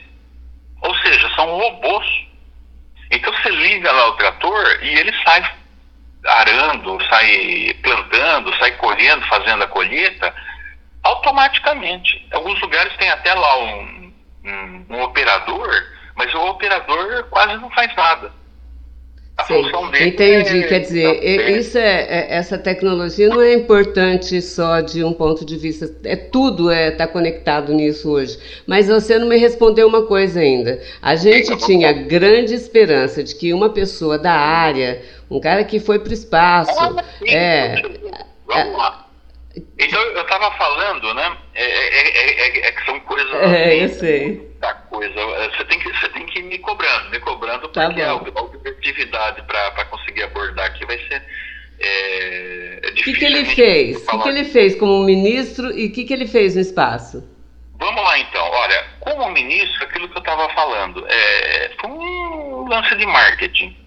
[0.82, 2.27] Ou seja, são robôs.
[3.12, 5.44] Então você liga lá o trator e ele sai
[6.26, 10.34] arando, sai plantando, sai colhendo, fazendo a colheita
[11.04, 12.28] automaticamente.
[12.34, 15.70] Alguns lugares tem até lá um, um, um operador,
[16.16, 18.34] mas o operador quase não faz nada.
[19.38, 20.64] A Sim, função dele entendi.
[20.64, 25.14] É, Quer dizer, é, isso é, é, essa tecnologia não é importante só de um
[25.14, 25.94] ponto de vista.
[26.04, 28.40] É tudo é está conectado nisso hoje.
[28.66, 30.82] Mas você não me respondeu uma coisa ainda.
[31.02, 36.00] A gente tinha grande esperança de que uma pessoa da área, um cara que foi
[36.00, 36.96] para o espaço,
[37.28, 37.82] é,
[38.48, 39.08] Vamos lá.
[39.80, 41.38] Então eu estava falando, né?
[41.56, 43.34] É, é, é, que são coisas.
[43.34, 44.52] É, eu sei.
[44.60, 45.50] Da coisa.
[45.52, 48.16] Você tem que, você tem que ir me cobrando, me cobrando, tá porque a, a
[48.16, 51.24] objetividade para conseguir abordar aqui vai ser.
[51.80, 53.98] É, é O que, que ele fez?
[53.98, 57.24] O que, que ele fez como ministro e o que, que ele fez no espaço?
[57.80, 58.44] Vamos lá então.
[58.50, 63.78] Olha, como ministro, aquilo que eu estava falando, é, foi um lance de marketing.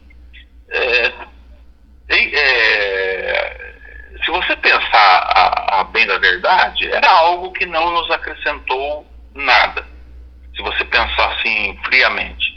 [0.70, 1.12] É,
[2.08, 3.74] é,
[4.24, 9.89] se você pensar a, a, bem da verdade, era algo que não nos acrescentou nada.
[10.60, 12.54] Se você pensar assim friamente,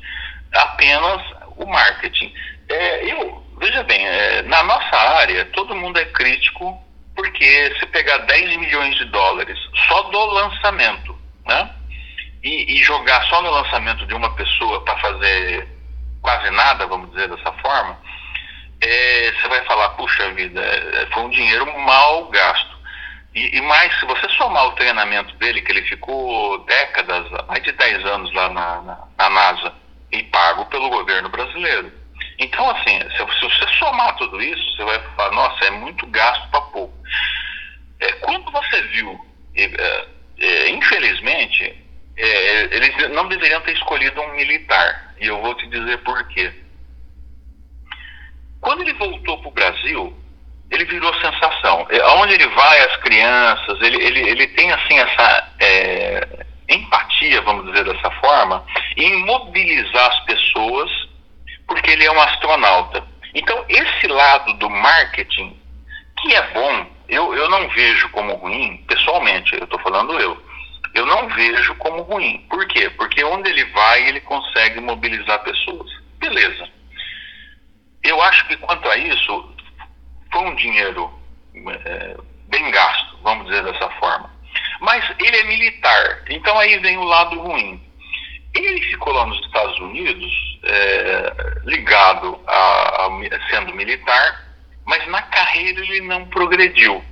[0.54, 1.22] apenas
[1.56, 2.34] o marketing.
[2.68, 6.78] É, eu veja bem, é, na nossa área todo mundo é crítico
[7.16, 11.70] porque se pegar 10 milhões de dólares só do lançamento, né?
[12.44, 15.66] E, e jogar só no lançamento de uma pessoa para fazer
[16.22, 17.98] quase nada, vamos dizer dessa forma,
[18.82, 22.73] é, você vai falar, puxa vida, é, foi um dinheiro mal gasto.
[23.36, 27.72] E, e, mais, se você somar o treinamento dele, que ele ficou décadas, mais de
[27.72, 29.74] 10 anos lá na, na, na NASA,
[30.12, 31.92] e pago pelo governo brasileiro.
[32.38, 36.48] Então, assim, se, se, você somar tudo isso, você vai falar, nossa, é muito gasto
[36.50, 36.94] para pouco.
[38.00, 39.20] É, quando você viu,
[39.56, 40.08] é,
[40.40, 41.84] é, infelizmente,
[42.16, 45.16] é, eles não deveriam ter escolhido um militar.
[45.20, 46.54] E eu vou te dizer por quê.
[48.62, 50.23] Quando ele voltou para o Brasil,
[50.74, 51.88] ele virou sensação.
[52.06, 57.86] Aonde ele vai, as crianças, ele, ele, ele tem assim essa é, empatia, vamos dizer
[57.86, 58.66] dessa forma,
[58.98, 60.92] em mobilizar as pessoas,
[61.68, 63.04] porque ele é um astronauta.
[63.36, 65.60] Então, esse lado do marketing,
[66.22, 70.42] que é bom, eu, eu não vejo como ruim, pessoalmente, eu estou falando eu,
[70.96, 72.46] eu não vejo como ruim.
[72.50, 72.90] Por quê?
[72.92, 75.92] Porque onde ele vai, ele consegue mobilizar pessoas.
[76.20, 76.68] Beleza
[78.04, 79.53] eu acho que quanto a isso,
[80.34, 81.10] foi um dinheiro
[81.86, 82.18] é,
[82.50, 84.30] bem gasto, vamos dizer dessa forma.
[84.82, 87.82] Mas ele é militar, então aí vem o lado ruim.
[88.54, 94.44] Ele ficou lá nos Estados Unidos, é, ligado a, a, sendo militar,
[94.86, 97.04] mas na carreira ele não progrediu.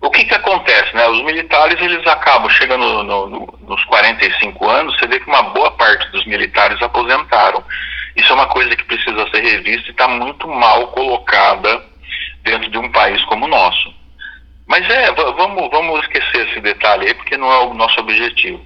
[0.00, 1.06] O que que acontece, né?
[1.08, 5.70] Os militares eles acabam chegando no, no, nos 45 anos, você vê que uma boa
[5.72, 7.62] parte dos militares aposentaram.
[8.16, 11.91] Isso é uma coisa que precisa ser revista e está muito mal colocada
[12.42, 13.92] dentro de um país como o nosso.
[14.66, 18.64] Mas é, vamos, vamos esquecer esse detalhe aí, porque não é o nosso objetivo.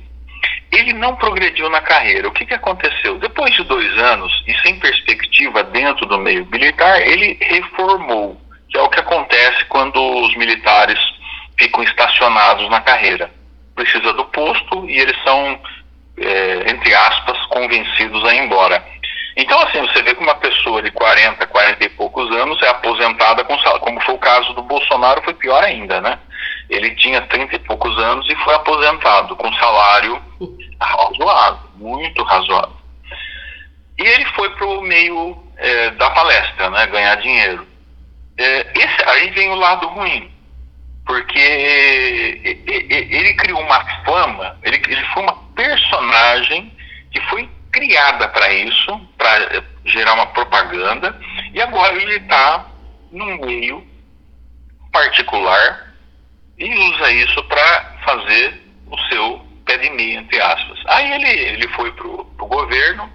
[0.70, 2.28] Ele não progrediu na carreira.
[2.28, 3.18] O que, que aconteceu?
[3.18, 8.82] Depois de dois anos e sem perspectiva dentro do meio militar, ele reformou, que é
[8.82, 10.98] o que acontece quando os militares
[11.58, 13.30] ficam estacionados na carreira.
[13.74, 15.60] Precisa do posto e eles são,
[16.18, 18.84] é, entre aspas, convencidos a ir embora.
[19.37, 23.44] Então, assim, você vê que uma pessoa de 40, 40 e poucos anos é aposentada
[23.44, 26.18] com salário, como foi o caso do Bolsonaro, foi pior ainda, né?
[26.70, 30.20] Ele tinha 30 e poucos anos e foi aposentado com salário
[30.81, 32.77] razoável, muito razoável.
[33.99, 36.87] E ele foi para o meio é, da palestra, né?
[36.87, 37.66] Ganhar dinheiro.
[38.38, 40.31] É, esse, aí vem o lado ruim,
[41.05, 41.38] porque
[42.66, 46.72] ele criou uma fama, ele, ele foi uma personagem
[47.11, 51.14] que foi criada para isso, para eh, gerar uma propaganda,
[51.52, 52.64] e agora ele está
[53.12, 53.86] num meio
[54.90, 55.94] particular
[56.58, 60.78] e usa isso para fazer o seu pé de meia, entre aspas.
[60.86, 63.12] Aí ele, ele foi para o governo,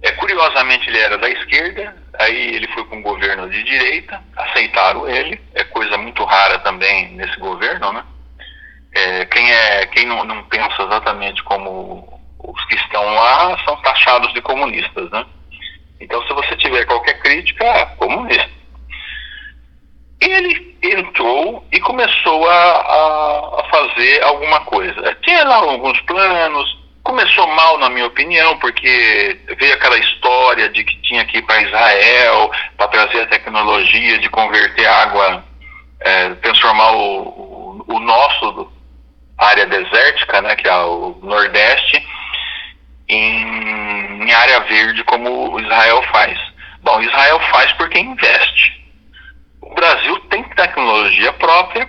[0.00, 5.06] é, curiosamente ele era da esquerda, aí ele foi para um governo de direita, aceitaram
[5.06, 8.02] ele, é coisa muito rara também nesse governo, né?
[8.94, 14.32] É, quem é, quem não, não pensa exatamente como os que estão lá são taxados
[14.34, 15.24] de comunistas, né?
[16.00, 18.50] Então, se você tiver qualquer crítica, é comunista.
[20.20, 25.16] Ele entrou e começou a, a, a, fazer alguma coisa.
[25.22, 31.00] Tinha lá alguns planos, começou mal, na minha opinião, porque veio aquela história de que
[31.02, 35.44] tinha que ir para Israel para trazer a tecnologia de converter água,
[36.00, 38.72] é, transformar o, o, o nosso
[39.38, 42.04] área desértica, né, que é o Nordeste,
[43.12, 46.38] em, em área verde como Israel faz.
[46.82, 48.82] Bom, Israel faz porque investe.
[49.60, 51.88] O Brasil tem tecnologia própria,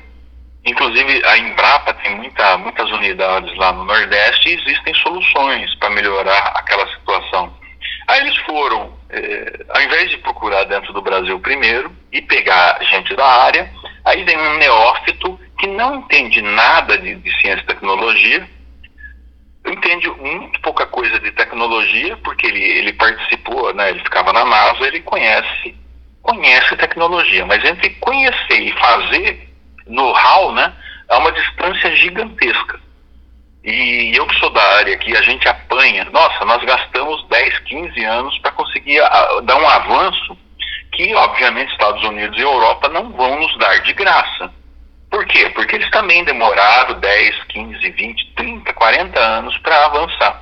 [0.66, 6.54] inclusive a Embrapa tem muita, muitas unidades lá no Nordeste e existem soluções para melhorar
[6.56, 7.54] aquela situação.
[8.08, 13.16] Aí eles foram, eh, ao invés de procurar dentro do Brasil primeiro e pegar gente
[13.16, 13.70] da área,
[14.06, 18.48] aí vem um neófito que não entende nada de, de ciência e tecnologia,
[19.66, 24.88] entende muito pouca coisa de tecnologia, porque ele, ele participou, né, ele ficava na NASA,
[24.88, 25.76] ele conhece,
[26.22, 29.50] conhece tecnologia, mas entre conhecer e fazer
[29.88, 30.74] know-how, né,
[31.10, 32.80] há uma distância gigantesca.
[33.64, 38.04] E eu que sou da área que a gente apanha, nossa, nós gastamos 10, 15
[38.04, 40.38] anos para conseguir a, dar um avanço
[40.92, 44.52] que, obviamente, Estados Unidos e Europa não vão nos dar de graça.
[45.14, 45.48] Por quê?
[45.52, 50.42] Porque eles também demoraram 10, 15, 20, 30, 40 anos para avançar.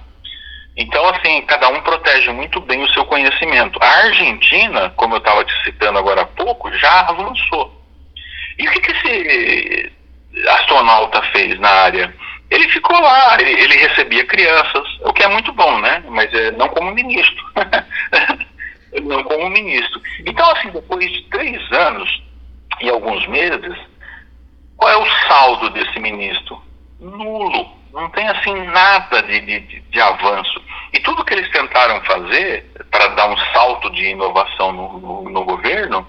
[0.78, 3.78] Então, assim, cada um protege muito bem o seu conhecimento.
[3.82, 7.84] A Argentina, como eu estava te citando agora há pouco, já avançou.
[8.58, 9.92] E o que, que esse
[10.48, 12.16] astronauta fez na área?
[12.50, 16.02] Ele ficou lá, ele, ele recebia crianças, o que é muito bom, né?
[16.08, 17.44] Mas é, não como ministro.
[19.04, 20.02] não como ministro.
[20.26, 22.24] Então, assim, depois de três anos
[22.80, 23.91] e alguns meses,
[24.82, 26.60] qual é o saldo desse ministro?
[27.00, 27.80] Nulo.
[27.94, 30.60] Não tem assim nada de, de, de avanço.
[30.92, 35.44] E tudo que eles tentaram fazer para dar um salto de inovação no, no, no
[35.46, 36.08] governo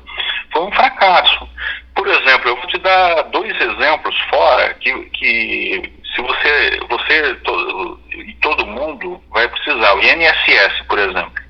[0.50, 1.46] foi um fracasso.
[1.94, 8.00] Por exemplo, eu vou te dar dois exemplos fora que, que se você, você todo,
[8.10, 9.94] e todo mundo vai precisar.
[9.94, 11.42] O INSS, por exemplo.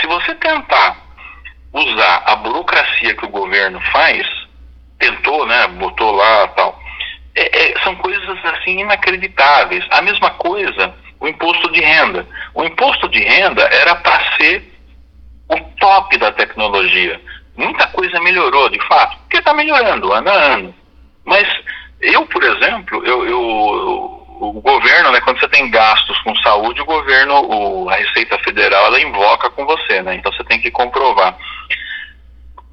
[0.00, 0.96] Se você tentar
[1.74, 4.45] usar a burocracia que o governo faz,
[4.98, 6.80] tentou, né, botou lá tal.
[7.34, 9.84] É, é, são coisas assim inacreditáveis.
[9.90, 12.26] A mesma coisa, o imposto de renda.
[12.54, 14.72] O imposto de renda era para ser
[15.48, 17.20] o top da tecnologia.
[17.56, 20.74] Muita coisa melhorou, de fato, porque está melhorando ano a ano.
[21.24, 21.46] Mas
[22.00, 26.86] eu, por exemplo, eu, eu, o governo, né, quando você tem gastos com saúde, o
[26.86, 30.14] governo, o, a Receita Federal, ela invoca com você, né?
[30.14, 31.36] Então você tem que comprovar.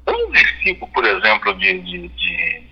[0.06, 2.62] Um recibo, por exemplo, de, de, de,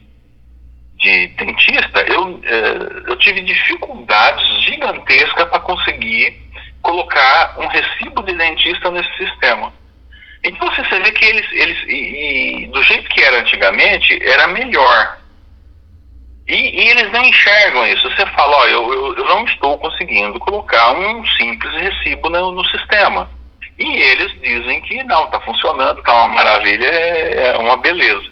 [0.97, 6.43] de dentista, eu, é, eu tive dificuldades gigantescas para conseguir
[6.83, 9.72] colocar um recibo de dentista nesse sistema.
[10.45, 15.18] Então você vê que eles, eles e, e, do jeito que era antigamente, era melhor.
[16.49, 18.11] E, e eles não enxergam isso.
[18.11, 22.64] Você fala, ó, eu, eu, eu, não estou conseguindo colocar um simples recibo no, no
[22.66, 23.30] sistema.
[23.83, 28.30] E eles dizem que não, está funcionando, está uma maravilha, é, é uma beleza.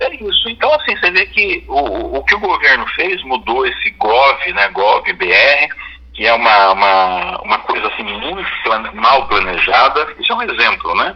[0.00, 0.48] É isso.
[0.48, 4.68] Então, assim, você vê que o, o que o governo fez mudou esse GOV, né,
[4.70, 5.72] GOV-BR,
[6.12, 10.14] que é uma, uma, uma coisa assim muito plane, mal planejada.
[10.18, 11.14] Isso é um exemplo, né?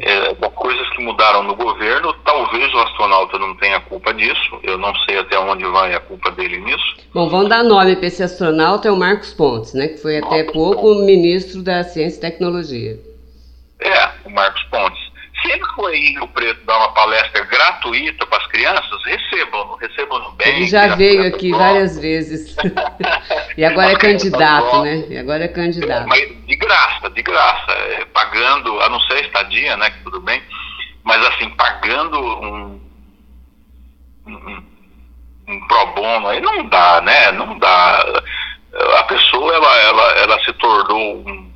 [0.00, 2.12] É, coisas que mudaram no governo.
[2.24, 4.58] Talvez o astronauta não tenha culpa disso.
[4.62, 6.96] Eu não sei até onde vai a culpa dele nisso.
[7.14, 9.88] Bom, vamos dar nome para esse astronauta, é o Marcos Pontes, né?
[9.88, 11.06] Que foi até pouco Pontes.
[11.06, 12.98] ministro da Ciência e Tecnologia.
[13.80, 15.07] É, o Marcos Pontes.
[15.42, 20.32] Se ele for em Rio Preto dar uma palestra gratuita para as crianças, recebam, recebam
[20.32, 20.48] bem.
[20.48, 22.56] Ele já veio aqui várias vezes.
[23.56, 25.04] e agora é candidato, né?
[25.08, 26.08] E agora é candidato.
[26.08, 27.72] Mas de graça, de graça.
[27.72, 29.90] É, pagando, a não ser a estadia, né?
[29.90, 30.42] Que tudo bem.
[31.04, 32.80] Mas assim, pagando um,
[34.26, 34.62] um,
[35.48, 37.30] um pro bono aí não dá, né?
[37.32, 38.22] Não dá.
[38.98, 41.47] A pessoa, ela, ela, ela se tornou um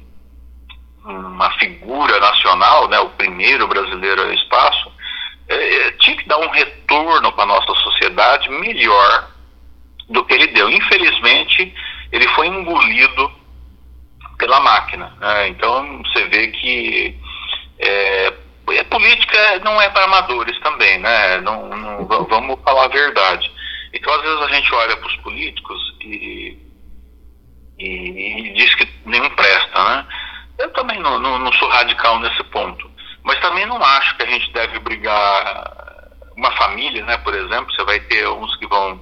[1.05, 4.93] uma figura nacional, né, o primeiro brasileiro ao espaço,
[5.49, 9.29] é, é, tinha que dar um retorno para a nossa sociedade melhor
[10.09, 10.71] do que ele deu.
[10.71, 11.75] Infelizmente,
[12.11, 13.33] ele foi engolido
[14.39, 15.13] pela máquina.
[15.21, 15.49] Né?
[15.49, 17.17] Então, você vê que
[17.79, 18.33] é,
[18.79, 21.41] a política não é para amadores também, né?
[21.41, 23.51] Não, não, vamos falar a verdade.
[23.93, 26.57] Então, às vezes a gente olha para os políticos e,
[27.79, 30.07] e, e diz que nenhum presta, né?
[30.63, 32.89] Eu também não, não, não sou radical nesse ponto.
[33.25, 35.73] Mas também não acho que a gente deve brigar
[36.37, 39.01] uma família, né, por exemplo, você vai ter uns que vão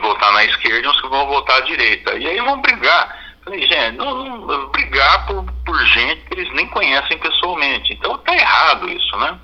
[0.00, 2.14] votar na esquerda e uns que vão votar à direita.
[2.14, 3.18] E aí vão brigar.
[3.44, 7.92] Falei, gente, não, não, brigar por, por gente que eles nem conhecem pessoalmente.
[7.92, 9.38] Então tá errado isso, né?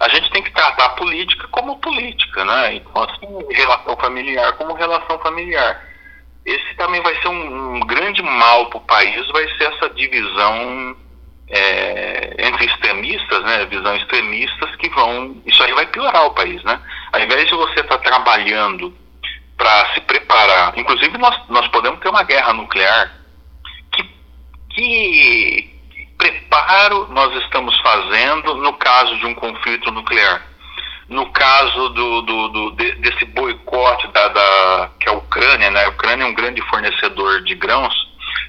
[0.00, 2.74] A gente tem que tratar a política como política, né?
[2.74, 5.89] Então, assim, relação familiar como relação familiar
[6.44, 10.96] esse também vai ser um, um grande mal para o país, vai ser essa divisão
[11.48, 16.80] é, entre extremistas, né, visão extremistas que vão, isso aí vai piorar o país, né?
[17.12, 18.94] Ao invés de você estar tá trabalhando
[19.56, 23.12] para se preparar, inclusive nós, nós podemos ter uma guerra nuclear,
[23.92, 24.02] que,
[24.70, 25.80] que
[26.16, 30.49] preparo nós estamos fazendo no caso de um conflito nuclear?
[31.10, 35.84] No caso do, do, do desse boicote da, da, que a Ucrânia, né?
[35.84, 37.92] A Ucrânia é um grande fornecedor de grãos.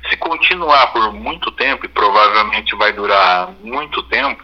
[0.07, 4.43] Se continuar por muito tempo, e provavelmente vai durar muito tempo,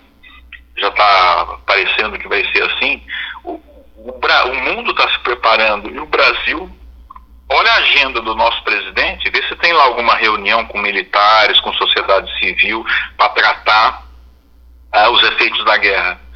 [0.77, 3.03] já está parecendo que vai ser assim,
[3.43, 3.51] o,
[3.97, 6.69] o, o mundo está se preparando e o Brasil,
[7.49, 11.71] olha a agenda do nosso presidente, vê se tem lá alguma reunião com militares, com
[11.73, 12.83] sociedade civil,
[13.15, 14.03] para tratar
[14.91, 16.26] ah, os efeitos da guerra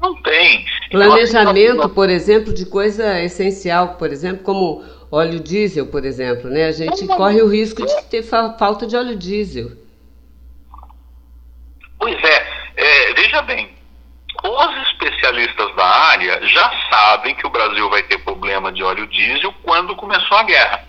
[0.00, 0.64] não tem.
[0.90, 6.66] Planejamento, por exemplo, de coisa essencial, por exemplo, como óleo diesel, por exemplo, né?
[6.66, 9.72] A gente corre o risco de ter fa falta de óleo diesel.
[11.98, 12.46] Pois é,
[12.76, 13.70] é, veja bem,
[14.44, 19.52] os especialistas da área já sabem que o Brasil vai ter problema de óleo diesel
[19.64, 20.84] quando começou a guerra.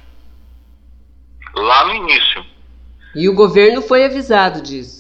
[1.56, 2.46] Lá no início.
[3.16, 4.99] E o governo foi avisado disso.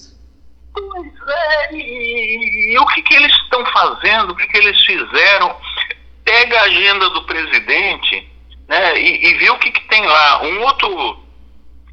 [0.73, 5.55] Pois é, e, e o que, que eles estão fazendo, o que, que eles fizeram?
[6.23, 8.29] Pega a agenda do presidente
[8.67, 10.43] né, e, e vê o que, que tem lá.
[10.43, 11.29] Um outro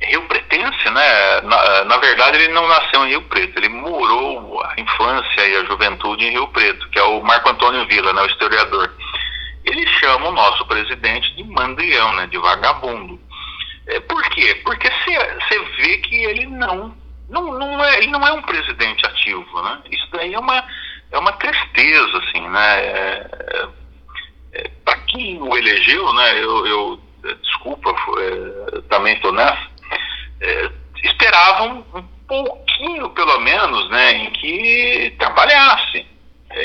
[0.01, 1.41] Rio Pretense, né?
[1.43, 5.65] Na, na, verdade, ele não nasceu em Rio Preto, ele morou a infância e a
[5.65, 8.93] juventude em Rio Preto, que é o Marco Antônio Vila, né, o historiador.
[9.65, 13.19] Ele chama o nosso presidente de mandrião, né, de vagabundo.
[13.87, 14.61] É, por quê?
[14.65, 16.95] Porque você vê que ele não
[17.29, 19.81] não, não é, ele não é um presidente ativo, né?
[19.91, 20.65] Isso daí é uma,
[21.11, 22.81] é uma tristeza, assim, né?
[22.81, 23.69] É, é,
[24.53, 26.39] é Para quem o elegeu, né?
[26.39, 27.01] Eu, eu
[27.43, 29.69] desculpa, é, também estou nessa.
[30.41, 30.71] É,
[31.03, 34.13] esperavam um pouquinho, pelo menos, né?
[34.13, 36.07] Em que trabalhasse.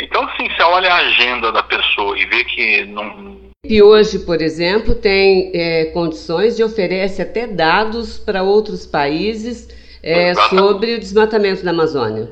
[0.03, 4.41] Então, assim, você olha a agenda da pessoa e vê que não e hoje, por
[4.41, 9.67] exemplo, tem é, condições de oferece até dados para outros países
[10.03, 12.29] é, sobre o desmatamento da Amazônia.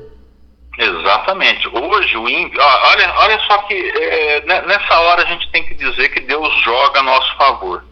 [0.78, 1.68] Exatamente.
[1.68, 5.74] Hoje o INPE, olha, olha só que é, né, nessa hora a gente tem que
[5.74, 7.84] dizer que Deus joga a nosso favor.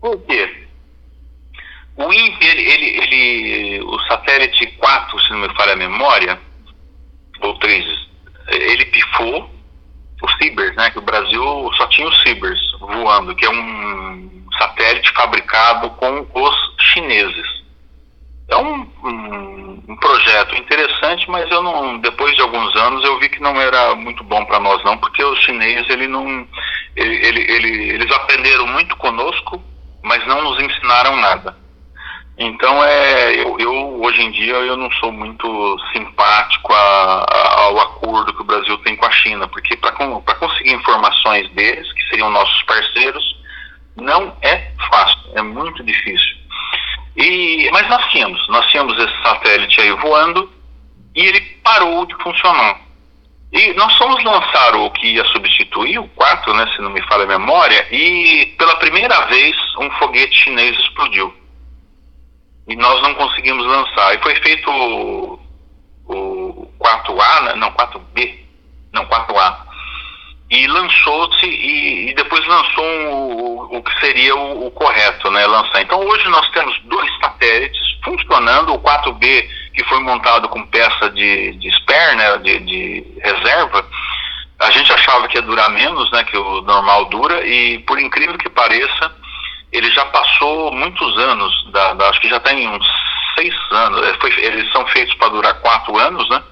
[0.00, 0.66] Por quê?
[1.96, 6.38] O INPE, ele, ele, ele, o satélite 4, se não me falha a memória,
[7.40, 7.84] ou 3,
[8.48, 9.50] ele pifou
[10.22, 10.90] o Cibers, né?
[10.90, 16.74] Que o Brasil só tinha o Cibers voando, que é um satélite fabricado com os
[16.92, 17.63] chineses.
[18.48, 23.40] É um, um, projeto interessante, mas eu não, depois de alguns anos eu vi que
[23.40, 26.46] não era muito bom para nós não, porque os chineses ele não,
[26.94, 29.62] ele, ele, ele, eles aprenderam muito conosco,
[30.02, 31.56] mas não nos ensinaram nada.
[32.36, 37.80] Então é eu, eu, hoje em dia eu não sou muito simpático a, a, ao
[37.80, 42.30] acordo que o Brasil tem com a China, porque para conseguir informações deles, que seriam
[42.30, 43.36] nossos parceiros,
[43.96, 46.43] não é fácil, é muito difícil.
[47.16, 50.50] E, mas nós tínhamos, nós tínhamos esse satélite aí voando
[51.14, 52.80] e ele parou de funcionar.
[53.52, 57.22] E nós fomos lançar o que ia substituir, o 4, né, se não me falha
[57.22, 61.32] a memória, e pela primeira vez um foguete chinês explodiu.
[62.66, 64.12] E nós não conseguimos lançar.
[64.14, 65.38] E foi feito o,
[66.06, 68.40] o 4A, né, não, 4B,
[68.92, 69.56] não, 4A.
[70.54, 75.82] E lançou-se, e, e, depois lançou o, o que seria o, o correto, né, lançar.
[75.82, 81.52] Então hoje nós temos dois satélites funcionando, o 4B que foi montado com peça de,
[81.56, 83.84] de spare, né, de, de reserva,
[84.60, 88.38] a gente achava que ia durar menos, né, que o normal dura, e por incrível
[88.38, 89.12] que pareça,
[89.72, 92.86] ele já passou muitos anos, da, da, acho que já tem uns
[93.34, 96.42] seis anos, é, foi, eles são feitos para durar quatro anos, né,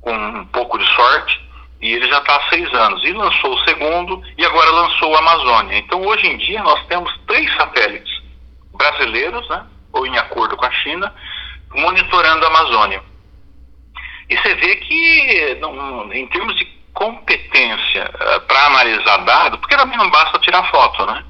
[0.00, 1.40] com um pouco de sorte,
[1.82, 3.04] e ele já está há seis anos.
[3.04, 5.76] E lançou o segundo, e agora lançou o Amazônia.
[5.78, 8.22] Então, hoje em dia, nós temos três satélites
[8.72, 11.12] brasileiros, né, ou em acordo com a China,
[11.74, 13.02] monitorando a Amazônia.
[14.30, 16.64] E você vê que, não, em termos de
[16.94, 21.24] competência uh, para analisar dados, porque também não basta tirar foto, né?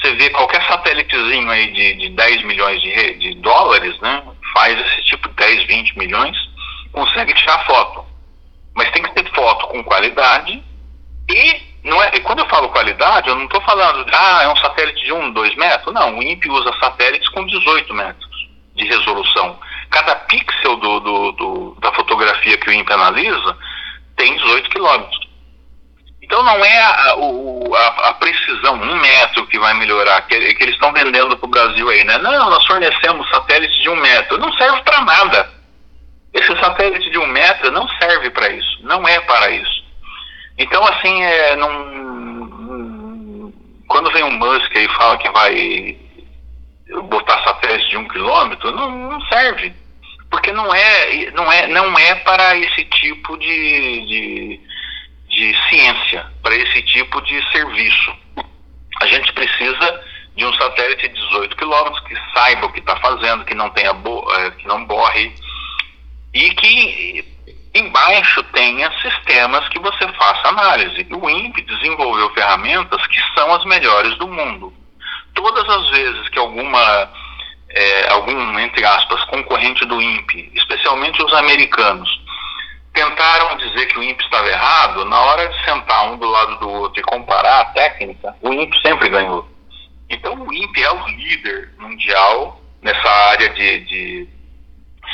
[0.00, 4.22] Você vê qualquer satélitezinho aí de, de 10 milhões de, de dólares, né?
[4.52, 6.36] Faz esse tipo de 10, 20 milhões,
[6.92, 8.13] consegue tirar foto.
[8.74, 10.62] Mas tem que ter foto com qualidade
[11.28, 15.04] e não é, quando eu falo qualidade, eu não estou falando, ah, é um satélite
[15.04, 15.94] de 1, 2 metros.
[15.94, 19.58] Não, o INPE usa satélites com 18 metros de resolução.
[19.90, 23.56] Cada pixel do, do, do, da fotografia que o INPE analisa
[24.16, 25.24] tem 18 quilômetros.
[26.22, 30.62] Então não é a, o, a, a, precisão, um metro que vai melhorar, que, que
[30.62, 32.16] eles estão vendendo para o Brasil aí, né?
[32.16, 34.38] Não, nós fornecemos satélites de um metro.
[34.38, 35.53] Não serve para nada.
[36.34, 38.78] Esse satélite de um metro não serve para isso.
[38.82, 39.84] Não é para isso.
[40.58, 43.52] Então, assim, é, não,
[43.86, 45.96] quando vem um Musk e fala que vai
[47.08, 49.72] botar satélite de um quilômetro, não, não serve.
[50.30, 54.60] Porque não é, não, é, não é para esse tipo de, de,
[55.28, 58.12] de ciência, para esse tipo de serviço.
[59.00, 60.02] A gente precisa
[60.36, 63.90] de um satélite de 18 quilômetros que saiba o que está fazendo, que não tenha
[63.90, 65.32] é, que não borre
[66.34, 67.24] e que
[67.74, 71.06] embaixo tenha sistemas que você faça análise.
[71.10, 74.72] O INPE desenvolveu ferramentas que são as melhores do mundo
[75.34, 77.10] todas as vezes que alguma,
[77.68, 82.08] é, algum, entre aspas, concorrente do INPE, especialmente os americanos,
[82.92, 86.70] tentaram dizer que o INPE estava errado, na hora de sentar um do lado do
[86.70, 89.48] outro e comparar a técnica, o INPE sempre ganhou.
[90.08, 94.28] Então o INPE é o líder mundial nessa área de, de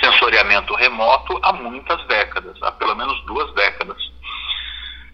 [0.03, 3.97] sensoriamento remoto há muitas décadas, há pelo menos duas décadas.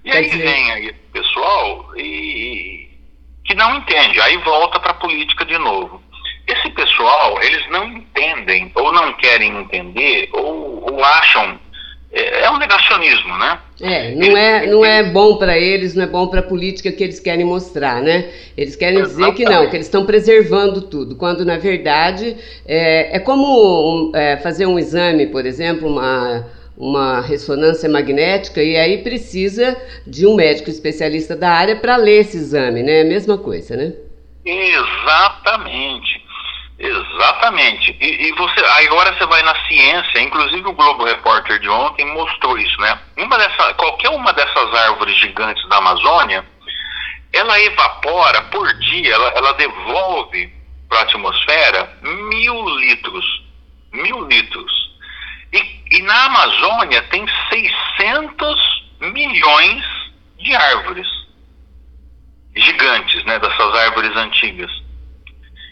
[0.04, 2.88] E aí vem aí pessoal e,
[3.44, 6.02] que não entende, aí volta para a política de novo.
[6.46, 11.58] Esse pessoal, eles não entendem, ou não querem entender, ou, ou acham.
[12.12, 13.58] É, é, um negacionismo, né?
[13.80, 17.04] É, não é, não é bom para eles, não é bom para a política que
[17.04, 18.30] eles querem mostrar, né?
[18.56, 23.18] Eles querem dizer que não, que eles estão preservando tudo, quando na verdade é, é
[23.18, 26.46] como é, fazer um exame, por exemplo, uma
[26.76, 29.74] uma ressonância magnética e aí precisa
[30.06, 32.98] de um médico especialista da área para ler esse exame, né?
[32.98, 33.94] É a mesma coisa, né?
[34.44, 36.25] Exatamente.
[36.78, 37.96] Exatamente.
[38.00, 42.58] E, e, você agora você vai na ciência, inclusive o Globo Repórter de ontem mostrou
[42.58, 42.98] isso, né?
[43.16, 46.44] Uma dessa, qualquer uma dessas árvores gigantes da Amazônia,
[47.32, 50.52] ela evapora por dia, ela, ela devolve
[50.88, 53.42] para a atmosfera mil litros,
[53.92, 54.86] mil litros
[55.52, 59.84] e, e na Amazônia tem 600 milhões
[60.38, 61.06] de árvores
[62.54, 64.70] gigantes, né, dessas árvores antigas.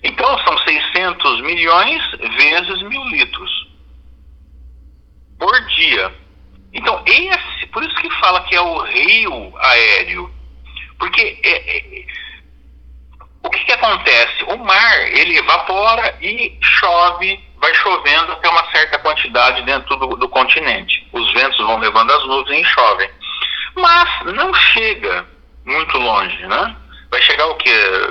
[0.05, 2.03] Então são 600 milhões
[2.37, 3.69] vezes mil litros
[5.39, 6.15] por dia.
[6.75, 10.31] Então esse, por isso que fala que é o rio aéreo,
[10.99, 12.05] porque é, é,
[13.43, 14.45] o que, que acontece?
[14.45, 20.29] O mar ele evapora e chove vai chovendo até uma certa quantidade dentro do, do
[20.29, 21.07] continente.
[21.13, 23.11] Os ventos vão levando as nuvens e chovem.
[23.75, 25.27] Mas não chega
[25.65, 26.77] muito longe, né?
[27.15, 27.71] vai chegar o quê?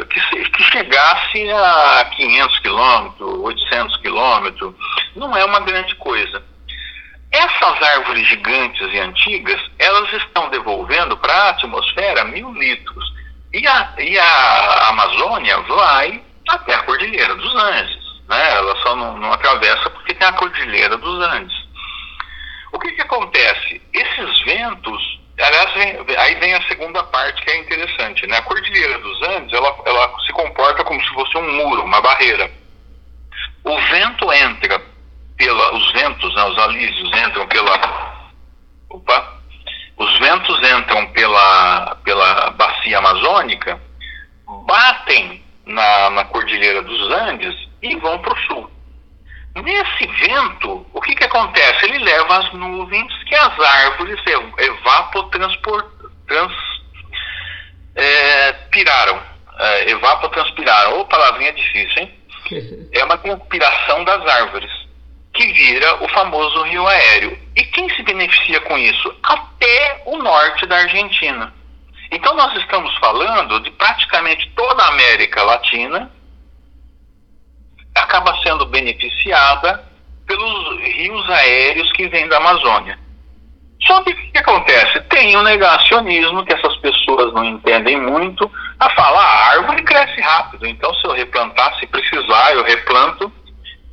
[0.10, 4.74] Que, que chegasse a 500 quilômetros, 800 quilômetros,
[5.14, 6.41] não é uma grande coisa.
[7.30, 13.14] Essas árvores gigantes e antigas, elas estão devolvendo para a atmosfera mil litros.
[13.51, 18.04] E a, e a Amazônia vai até a Cordilheira dos Andes.
[18.30, 18.54] Né?
[18.54, 21.54] Ela só não, não atravessa porque tem a Cordilheira dos Andes.
[22.72, 23.82] O que, que acontece?
[23.93, 28.38] Esses ventos aliás, vem, aí vem a segunda parte que é interessante, né?
[28.38, 32.52] A Cordilheira dos Andes, ela, ela se comporta como se fosse um muro, uma barreira.
[33.64, 34.82] O vento entra
[35.38, 38.32] pela, os ventos, né, os alísios entram pela,
[38.90, 39.40] opa,
[39.98, 43.82] os ventos entram pela, pela bacia amazônica,
[44.66, 48.73] batem na, na Cordilheira dos Andes e vão para o sul.
[49.56, 51.86] Nesse vento, o que, que acontece?
[51.86, 54.20] Ele leva as nuvens que as árvores
[54.58, 56.49] evapotranspiraram.
[57.95, 58.56] É,
[59.60, 60.99] é, evapotranspiraram.
[60.99, 62.12] Ô, palavrinha difícil, hein?
[62.91, 64.72] É uma transpiração das árvores,
[65.34, 67.38] que vira o famoso rio aéreo.
[67.56, 69.16] E quem se beneficia com isso?
[69.22, 71.54] Até o norte da Argentina.
[72.12, 76.12] Então, nós estamos falando de praticamente toda a América Latina
[77.96, 79.84] acaba sendo beneficiada
[80.28, 82.98] pelos rios aéreos que vêm da Amazônia.
[83.86, 85.02] Só que o que acontece?
[85.10, 90.66] Tem um negacionismo que essas pessoas não entendem muito, a falar, a árvore cresce rápido,
[90.66, 93.32] então se eu replantar, se precisar, eu replanto,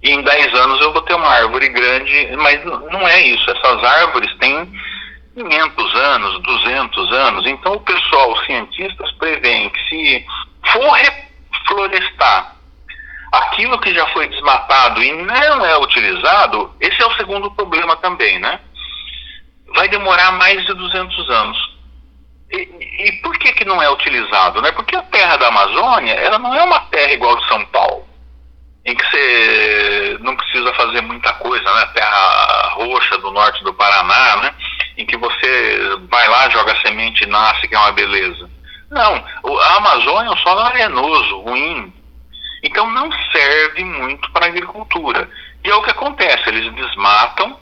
[0.03, 3.85] e em 10 anos eu vou ter uma árvore grande, mas não é isso, essas
[3.85, 4.67] árvores têm
[5.35, 10.27] 500 anos, 200 anos, então o pessoal, os cientistas, prevêem que se
[10.73, 12.60] for reflorestar
[13.33, 18.39] aquilo que já foi desmatado e não é utilizado, esse é o segundo problema também,
[18.39, 18.61] né?
[19.75, 21.71] Vai demorar mais de 200 anos.
[22.51, 22.69] E,
[23.07, 24.61] e por que, que não é utilizado?
[24.61, 24.73] Né?
[24.73, 28.05] Porque a terra da Amazônia, ela não é uma terra igual de São Paulo,
[28.85, 31.87] em que você não precisa fazer muita coisa, né?
[31.95, 34.55] Terra roxa do norte do Paraná, né?
[34.97, 38.51] Em que você vai lá, joga semente e nasce, que é uma beleza.
[38.91, 39.25] Não,
[39.61, 41.93] a Amazônia é um solo arenoso, ruim,
[42.63, 45.29] então não serve muito para a agricultura.
[45.65, 47.59] E é o que acontece, eles desmatam,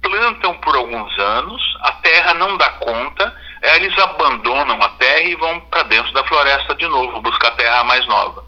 [0.00, 3.34] plantam por alguns anos, a terra não dá conta,
[3.74, 8.06] eles abandonam a terra e vão para dentro da floresta de novo, buscar terra mais
[8.06, 8.44] nova.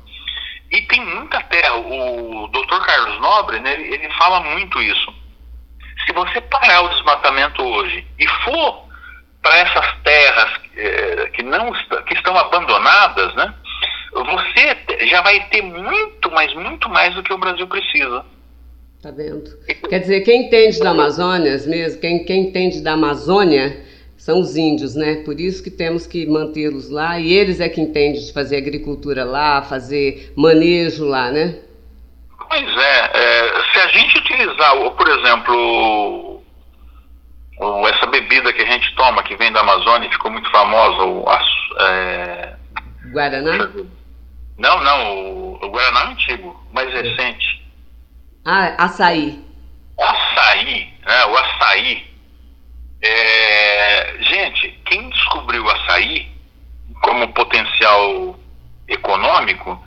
[0.70, 2.85] E tem muita terra, o Dr.
[2.85, 5.14] Carlos Nobre, né, ele, ele fala muito isso.
[6.07, 8.89] Se você parar o desmatamento hoje e for
[9.43, 11.72] para essas terras eh, que não
[12.07, 13.55] que estão abandonadas, né,
[14.13, 18.25] você já vai ter muito, mas muito mais do que o Brasil precisa.
[19.03, 19.45] Tá vendo?
[19.89, 23.85] Quer dizer, quem entende da Amazônia mesmo, quem, quem entende da Amazônia
[24.17, 25.23] são os índios, né?
[25.25, 29.25] Por isso que temos que mantê-los lá e eles é que entendem de fazer agricultura
[29.25, 31.61] lá, fazer manejo lá, né?
[32.49, 36.43] Pois é, é se a gente utilizar, por exemplo,
[37.89, 41.25] essa bebida que a gente toma, que vem da Amazônia, ficou muito famosa, o,
[41.81, 42.57] é...
[43.13, 43.71] Guaraná?
[44.59, 47.65] Não, não, o, o Guaraná é antigo, mais recente.
[48.45, 49.41] Ah, açaí.
[49.99, 51.25] Açaí, né?
[51.27, 52.07] O açaí.
[53.01, 54.17] É...
[54.21, 56.29] Gente, quem descobriu o açaí
[57.03, 58.37] como potencial
[58.89, 59.81] econômico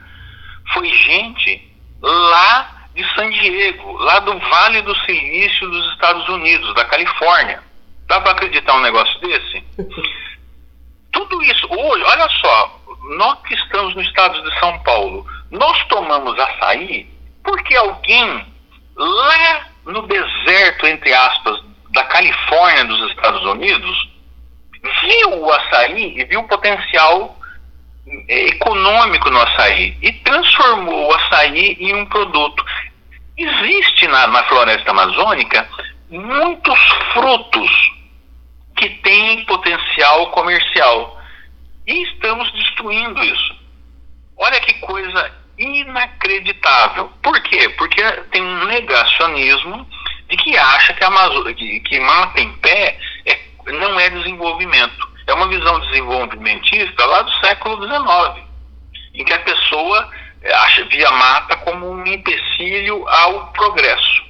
[0.74, 1.70] foi gente
[2.02, 7.62] lá de San Diego, lá do Vale do Silício dos Estados Unidos, da Califórnia.
[8.08, 9.64] Dá para acreditar um negócio desse?
[11.12, 12.81] Tudo isso, hoje, olha só,
[13.18, 17.10] nós que estamos no estado de São Paulo, nós tomamos açaí
[17.44, 18.46] porque alguém
[18.96, 24.10] lá no deserto, entre aspas, da Califórnia dos Estados Unidos,
[25.02, 27.38] viu o açaí e viu o potencial
[28.28, 32.64] é, econômico no açaí e transformou o açaí em um produto.
[33.38, 35.68] Existe na, na floresta amazônica
[36.10, 36.80] muitos
[37.14, 37.92] frutos
[38.76, 41.21] que têm potencial comercial
[41.92, 43.56] e estamos destruindo isso.
[44.38, 47.12] Olha que coisa inacreditável.
[47.22, 47.68] Por quê?
[47.78, 49.86] Porque tem um negacionismo
[50.30, 53.38] de que acha que, Amazônia, que, que mata em pé é,
[53.74, 55.12] não é desenvolvimento.
[55.28, 58.46] É uma visão desenvolvimentista lá do século XIX,
[59.14, 60.10] em que a pessoa
[60.42, 64.24] é, acha, via mata como um empecilho ao progresso.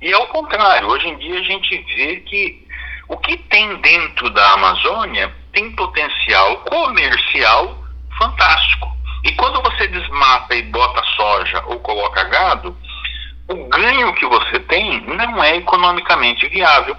[0.00, 2.66] E ao contrário, hoje em dia a gente vê que
[3.08, 7.78] o que tem dentro da Amazônia tem potencial comercial
[8.18, 8.88] fantástico.
[9.24, 12.76] E quando você desmata e bota soja ou coloca gado,
[13.48, 16.96] o ganho que você tem não é economicamente viável.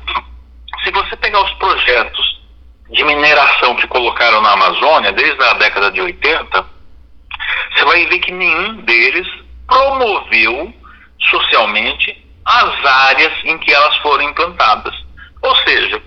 [0.83, 2.41] Se você pegar os projetos
[2.89, 6.65] de mineração que colocaram na Amazônia desde a década de 80,
[7.73, 9.27] você vai ver que nenhum deles
[9.67, 10.73] promoveu
[11.29, 14.93] socialmente as áreas em que elas foram implantadas.
[15.41, 16.01] Ou seja,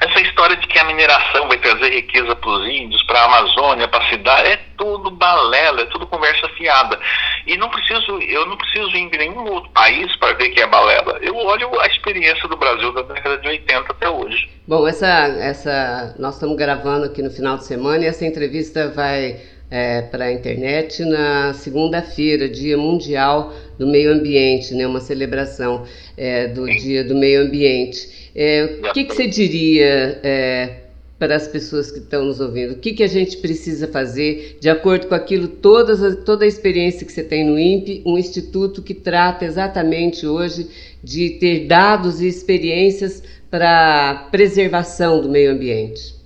[0.00, 3.86] essa história de que a mineração vai trazer riqueza para os índios, para a Amazônia,
[3.86, 6.98] para a cidade, é tudo balela, é tudo conversa fiada.
[7.46, 10.66] E não preciso, eu não preciso ir em nenhum outro país para ver que é
[10.66, 11.18] balela.
[11.20, 14.48] Eu olho a experiência do Brasil da década de 80 até hoje.
[14.66, 19.38] Bom, essa, essa, nós estamos gravando aqui no final de semana e essa entrevista vai
[19.70, 25.84] é, para a internet na segunda-feira, Dia Mundial do Meio Ambiente, né, uma celebração
[26.16, 28.19] é, do Dia do Meio Ambiente.
[28.34, 30.84] É, o que, que, você diria é,
[31.18, 32.74] para as pessoas que estão nos ouvindo?
[32.74, 37.06] O que, que a gente precisa fazer de acordo com aquilo, todas, toda a experiência
[37.06, 40.68] que você tem no INPE, um instituto que trata exatamente hoje
[41.02, 46.20] de ter dados e experiências para preservação do meio ambiente?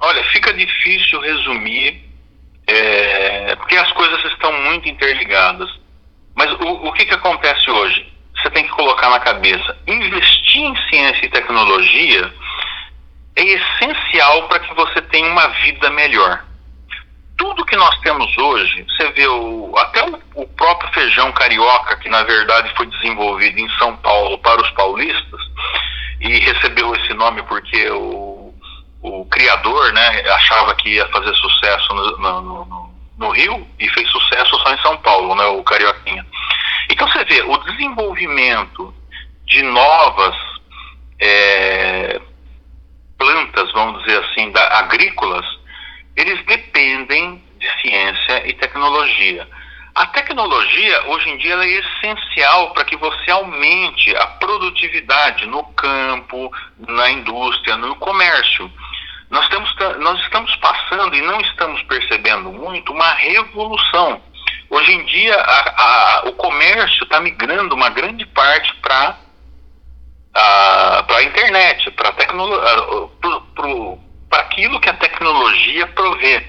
[0.00, 2.04] Olha, fica difícil resumir,
[2.68, 5.68] é, porque as coisas estão muito interligadas.
[6.36, 8.06] Mas o, o que, que acontece hoje?
[8.40, 12.32] Você tem que colocar na cabeça: investir em ciência e tecnologia
[13.36, 16.44] é essencial para que você tenha uma vida melhor.
[17.36, 22.08] Tudo que nós temos hoje, você vê o, até o, o próprio feijão carioca, que
[22.08, 25.40] na verdade foi desenvolvido em São Paulo para os paulistas,
[26.20, 28.52] e recebeu esse nome porque o,
[29.02, 34.10] o criador né, achava que ia fazer sucesso no, no, no, no Rio e fez
[34.10, 36.26] sucesso só em São Paulo, né, o carioquinha.
[36.88, 38.94] Então você vê, o desenvolvimento
[39.46, 40.36] de novas
[41.20, 42.20] é,
[43.16, 45.46] plantas, vamos dizer assim, da, agrícolas,
[46.16, 49.48] eles dependem de ciência e tecnologia.
[49.94, 56.52] A tecnologia, hoje em dia, é essencial para que você aumente a produtividade no campo,
[56.86, 58.70] na indústria, no comércio.
[59.28, 64.22] Nós, temos, nós estamos passando e não estamos percebendo muito uma revolução
[64.70, 69.16] Hoje em dia, a, a, o comércio está migrando uma grande parte para
[70.34, 72.10] a internet, para
[74.32, 76.46] aquilo que a tecnologia provê.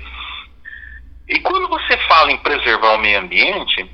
[1.30, 3.90] E quando você fala em preservar o meio ambiente,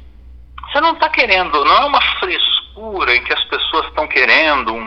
[0.71, 4.81] você não está querendo, não é uma frescura em que as pessoas estão querendo um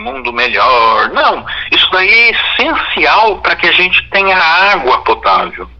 [0.00, 1.10] mundo melhor.
[1.10, 5.70] Não, isso daí é essencial para que a gente tenha água potável.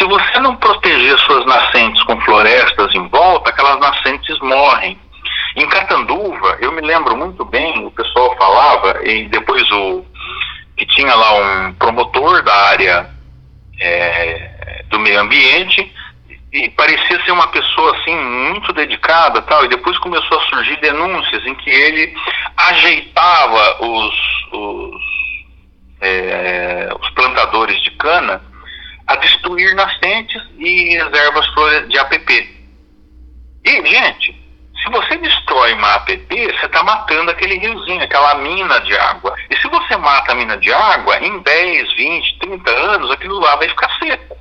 [0.00, 4.98] Se você não proteger suas nascentes com florestas em volta, aquelas nascentes morrem.
[5.54, 10.02] Em Catanduva, eu me lembro muito bem, o pessoal falava, e depois o
[10.74, 13.10] que tinha lá um promotor da área
[13.78, 15.92] é, do meio ambiente,
[16.50, 21.46] e parecia ser uma pessoa assim muito dedicada tal e depois começou a surgir denúncias
[21.46, 22.16] em que ele
[22.56, 24.14] ajeitava os,
[24.50, 25.02] os,
[26.00, 28.49] é, os plantadores de cana
[29.10, 31.44] a destruir nascentes e reservas
[31.88, 32.48] de APP.
[33.64, 34.40] E, gente,
[34.80, 39.34] se você destrói uma APP, você está matando aquele riozinho, aquela mina de água.
[39.50, 43.56] E se você mata a mina de água, em 10, 20, 30 anos, aquilo lá
[43.56, 44.38] vai ficar seco.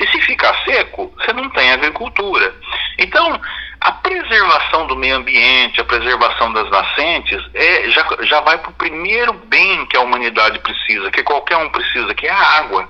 [0.00, 2.52] E se ficar seco, você não tem agricultura.
[2.98, 3.40] Então,
[3.80, 8.74] a preservação do meio ambiente, a preservação das nascentes, é, já, já vai para o
[8.74, 12.88] primeiro bem que a humanidade precisa, que qualquer um precisa, que é a água.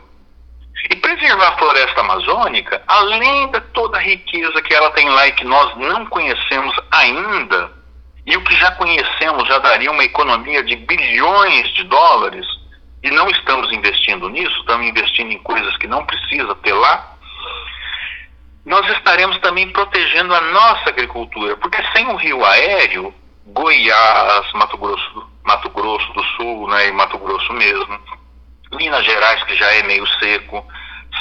[0.88, 5.32] E preservar a floresta amazônica, além de toda a riqueza que ela tem lá e
[5.32, 7.72] que nós não conhecemos ainda,
[8.26, 12.46] e o que já conhecemos já daria uma economia de bilhões de dólares,
[13.02, 17.16] e não estamos investindo nisso, estamos investindo em coisas que não precisa ter lá,
[18.64, 23.14] nós estaremos também protegendo a nossa agricultura, porque sem o rio aéreo,
[23.46, 27.98] Goiás, Mato Grosso, Mato Grosso do Sul né, e Mato Grosso mesmo,
[28.72, 30.66] Minas Gerais, que já é meio seco,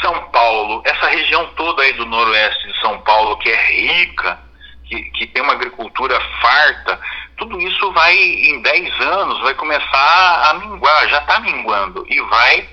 [0.02, 4.40] São Paulo, essa região toda aí do noroeste de São Paulo, que é rica,
[4.86, 7.00] que, que tem uma agricultura farta,
[7.38, 12.68] tudo isso vai, em 10 anos, vai começar a minguar, já está minguando, e vai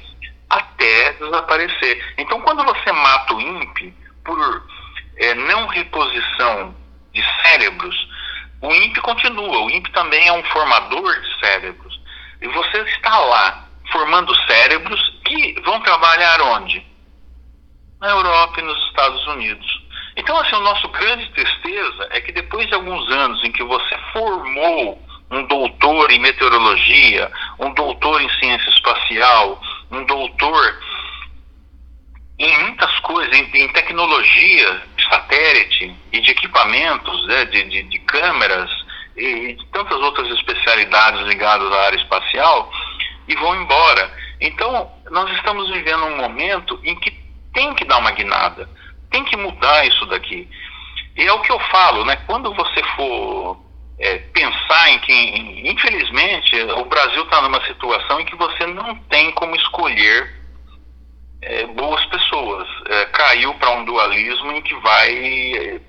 [0.50, 2.14] até desaparecer.
[2.18, 4.66] Então, quando você mata o INPE por
[5.18, 6.74] é, não reposição
[7.12, 8.08] de cérebros,
[8.60, 9.64] o INPE continua.
[9.64, 12.00] O INPE também é um formador de cérebros.
[12.40, 16.84] E você está lá formando cérebros que vão trabalhar onde?
[18.00, 19.86] Na Europa e nos Estados Unidos.
[20.16, 23.96] Então, assim, o nosso grande tristeza é que depois de alguns anos em que você
[24.12, 29.60] formou um doutor em meteorologia, um doutor em ciência espacial,
[29.90, 30.78] um doutor
[32.38, 37.98] em muitas coisas, em, em tecnologia de satélite e de equipamentos, né, de, de, de
[38.00, 38.70] câmeras
[39.16, 42.70] e de tantas outras especialidades ligadas à área espacial,
[43.28, 44.10] e vão embora.
[44.40, 47.10] Então, nós estamos vivendo um momento em que
[47.52, 48.68] tem que dar uma guinada,
[49.10, 50.48] tem que mudar isso daqui.
[51.16, 52.16] E é o que eu falo, né?
[52.26, 53.58] Quando você for
[53.98, 55.12] é, pensar em que,
[55.70, 60.36] infelizmente, o Brasil está numa situação em que você não tem como escolher
[61.40, 62.68] é, boas pessoas.
[62.88, 65.10] É, caiu para um dualismo em que vai.
[65.54, 65.80] É,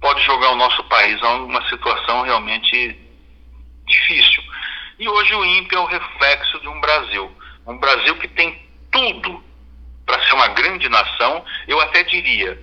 [0.00, 2.98] pode jogar o nosso país a uma situação realmente
[3.86, 4.42] difícil.
[5.00, 7.34] E hoje o INPE é o reflexo de um Brasil.
[7.66, 9.42] Um Brasil que tem tudo
[10.04, 11.42] para ser uma grande nação.
[11.66, 12.62] Eu até diria,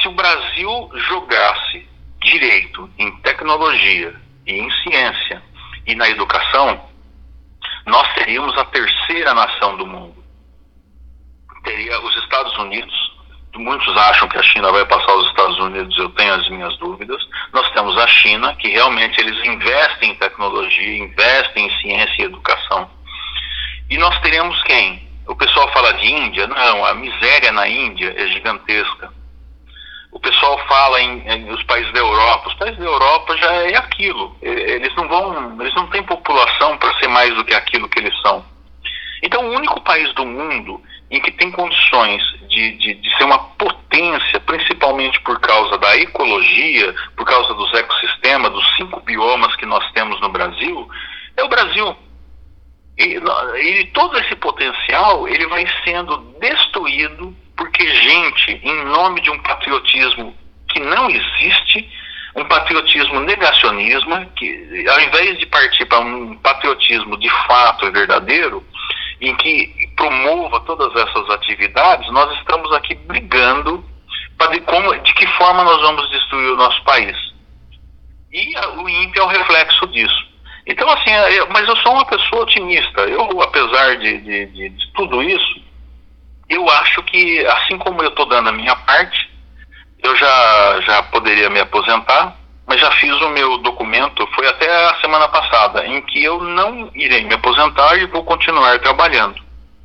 [0.00, 1.88] se o Brasil jogasse
[2.22, 4.14] direito em tecnologia
[4.46, 5.42] e em ciência
[5.84, 6.88] e na educação,
[7.86, 10.24] nós seríamos a terceira nação do mundo.
[11.64, 13.13] Teria os Estados Unidos,
[13.58, 17.22] muitos acham que a China vai passar os Estados Unidos, eu tenho as minhas dúvidas.
[17.52, 22.90] Nós temos a China, que realmente eles investem em tecnologia, investem em ciência e educação.
[23.90, 25.08] E nós teremos quem?
[25.26, 29.12] O pessoal fala de Índia, não, a miséria na Índia é gigantesca.
[30.12, 33.76] O pessoal fala em, em os países da Europa, os países da Europa já é
[33.76, 34.36] aquilo.
[34.40, 38.14] Eles não vão, eles não têm população para ser mais do que aquilo que eles
[38.22, 38.44] são.
[39.22, 40.80] Então, o único país do mundo
[41.10, 46.94] em que tem condições de, de, de, ser uma potência, principalmente por causa da ecologia,
[47.16, 50.88] por causa dos ecossistemas, dos cinco biomas que nós temos no Brasil,
[51.36, 51.96] é o Brasil.
[52.98, 53.20] E,
[53.58, 60.34] e todo esse potencial ele vai sendo destruído porque gente, em nome de um patriotismo
[60.68, 61.88] que não existe,
[62.34, 68.64] um patriotismo negacionismo, que ao invés de partir para um patriotismo de fato e verdadeiro,
[69.28, 73.84] em que promova todas essas atividades, nós estamos aqui brigando
[74.38, 77.16] para de, como, de que forma nós vamos destruir o nosso país.
[78.32, 80.34] E a, o INPE é o reflexo disso.
[80.66, 83.02] Então, assim, eu, mas eu sou uma pessoa otimista.
[83.02, 85.60] Eu, apesar de, de, de, de tudo isso,
[86.48, 89.30] eu acho que, assim como eu estou dando a minha parte,
[90.02, 92.36] eu já, já poderia me aposentar,
[92.66, 96.90] mas já fiz o meu documento, foi até a semana passada, em que eu não
[96.94, 99.42] irei me aposentar e vou continuar trabalhando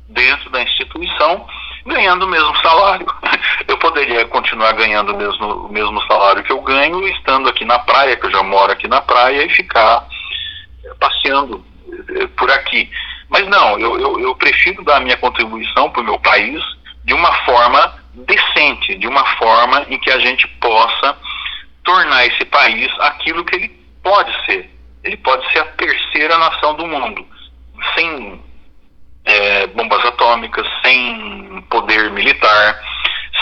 [0.08, 1.46] dentro da instituição,
[1.86, 3.06] ganhando o mesmo salário.
[3.68, 7.78] Eu poderia continuar ganhando o mesmo, o mesmo salário que eu ganho, estando aqui na
[7.78, 10.04] praia, que eu já moro aqui na praia, e ficar
[10.98, 11.64] passeando
[12.16, 12.90] eh, por aqui.
[13.28, 16.60] Mas não, eu, eu, eu prefiro dar minha contribuição para o meu país
[17.04, 21.16] de uma forma decente, de uma forma em que a gente possa
[21.84, 23.68] tornar esse país aquilo que ele
[24.02, 24.70] pode ser.
[25.02, 27.26] Ele pode ser a terceira nação do mundo,
[27.94, 28.40] sem
[29.24, 32.80] é, bombas atômicas, sem poder militar,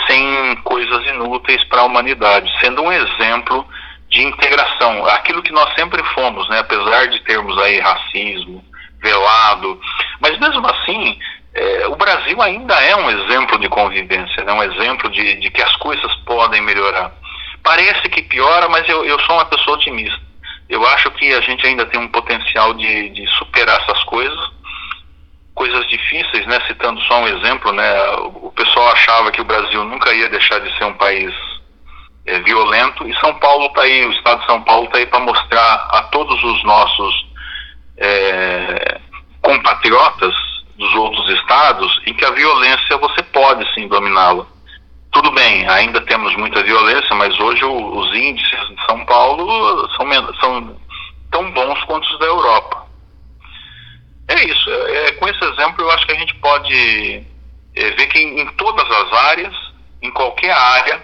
[0.07, 3.67] sem coisas inúteis para a humanidade, sendo um exemplo
[4.09, 6.61] de integração, aquilo que nós sempre fomos, né?
[6.61, 8.65] apesar de termos aí racismo,
[9.03, 9.81] velado.
[10.21, 11.19] Mas mesmo assim,
[11.55, 14.53] é, o Brasil ainda é um exemplo de convivência, né?
[14.53, 17.13] um exemplo de, de que as coisas podem melhorar.
[17.69, 20.19] Parece que piora, mas eu, eu sou uma pessoa otimista.
[20.71, 24.41] Eu acho que a gente ainda tem um potencial de, de superar essas coisas,
[25.55, 26.63] coisas difíceis, né?
[26.67, 28.11] Citando só um exemplo, né?
[28.41, 31.31] O pessoal achava que o Brasil nunca ia deixar de ser um país
[32.25, 35.21] é, violento e São Paulo está aí, o Estado de São Paulo está aí para
[35.21, 37.27] mostrar a todos os nossos
[37.99, 38.99] é,
[39.43, 40.35] compatriotas
[40.79, 44.47] dos outros estados em que a violência você pode sim dominá-la.
[45.19, 50.35] Tudo bem, ainda temos muita violência, mas hoje o, os índices de São Paulo são,
[50.35, 50.81] são
[51.33, 52.87] tão bons quanto os da Europa.
[54.29, 57.27] É isso, é, é, com esse exemplo eu acho que a gente pode
[57.75, 59.55] é, ver que em, em, todas as áreas,
[60.01, 61.03] em qualquer área,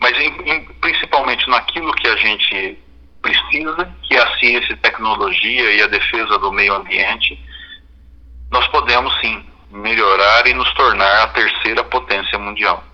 [0.00, 2.78] mas em, em, principalmente naquilo que a gente
[3.20, 7.38] precisa, que é a ciência e tecnologia e a defesa do meio ambiente,
[8.50, 12.84] nós podemos sim melhorar e nos tornar a terceira potência mundial.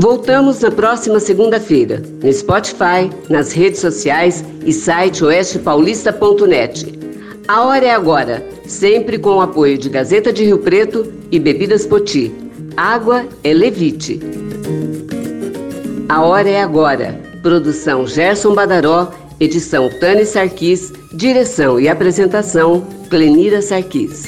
[0.00, 6.96] Voltamos na próxima segunda-feira, no Spotify, nas redes sociais e site oestepaulista.net.
[7.48, 11.84] A hora é agora, sempre com o apoio de Gazeta de Rio Preto e Bebidas
[11.84, 12.32] Poti.
[12.76, 14.20] Água é Levite.
[16.08, 17.20] A hora é agora.
[17.42, 24.22] Produção Gerson Badaró, edição Tânia Sarquis, direção e apresentação Clenira Sarquis.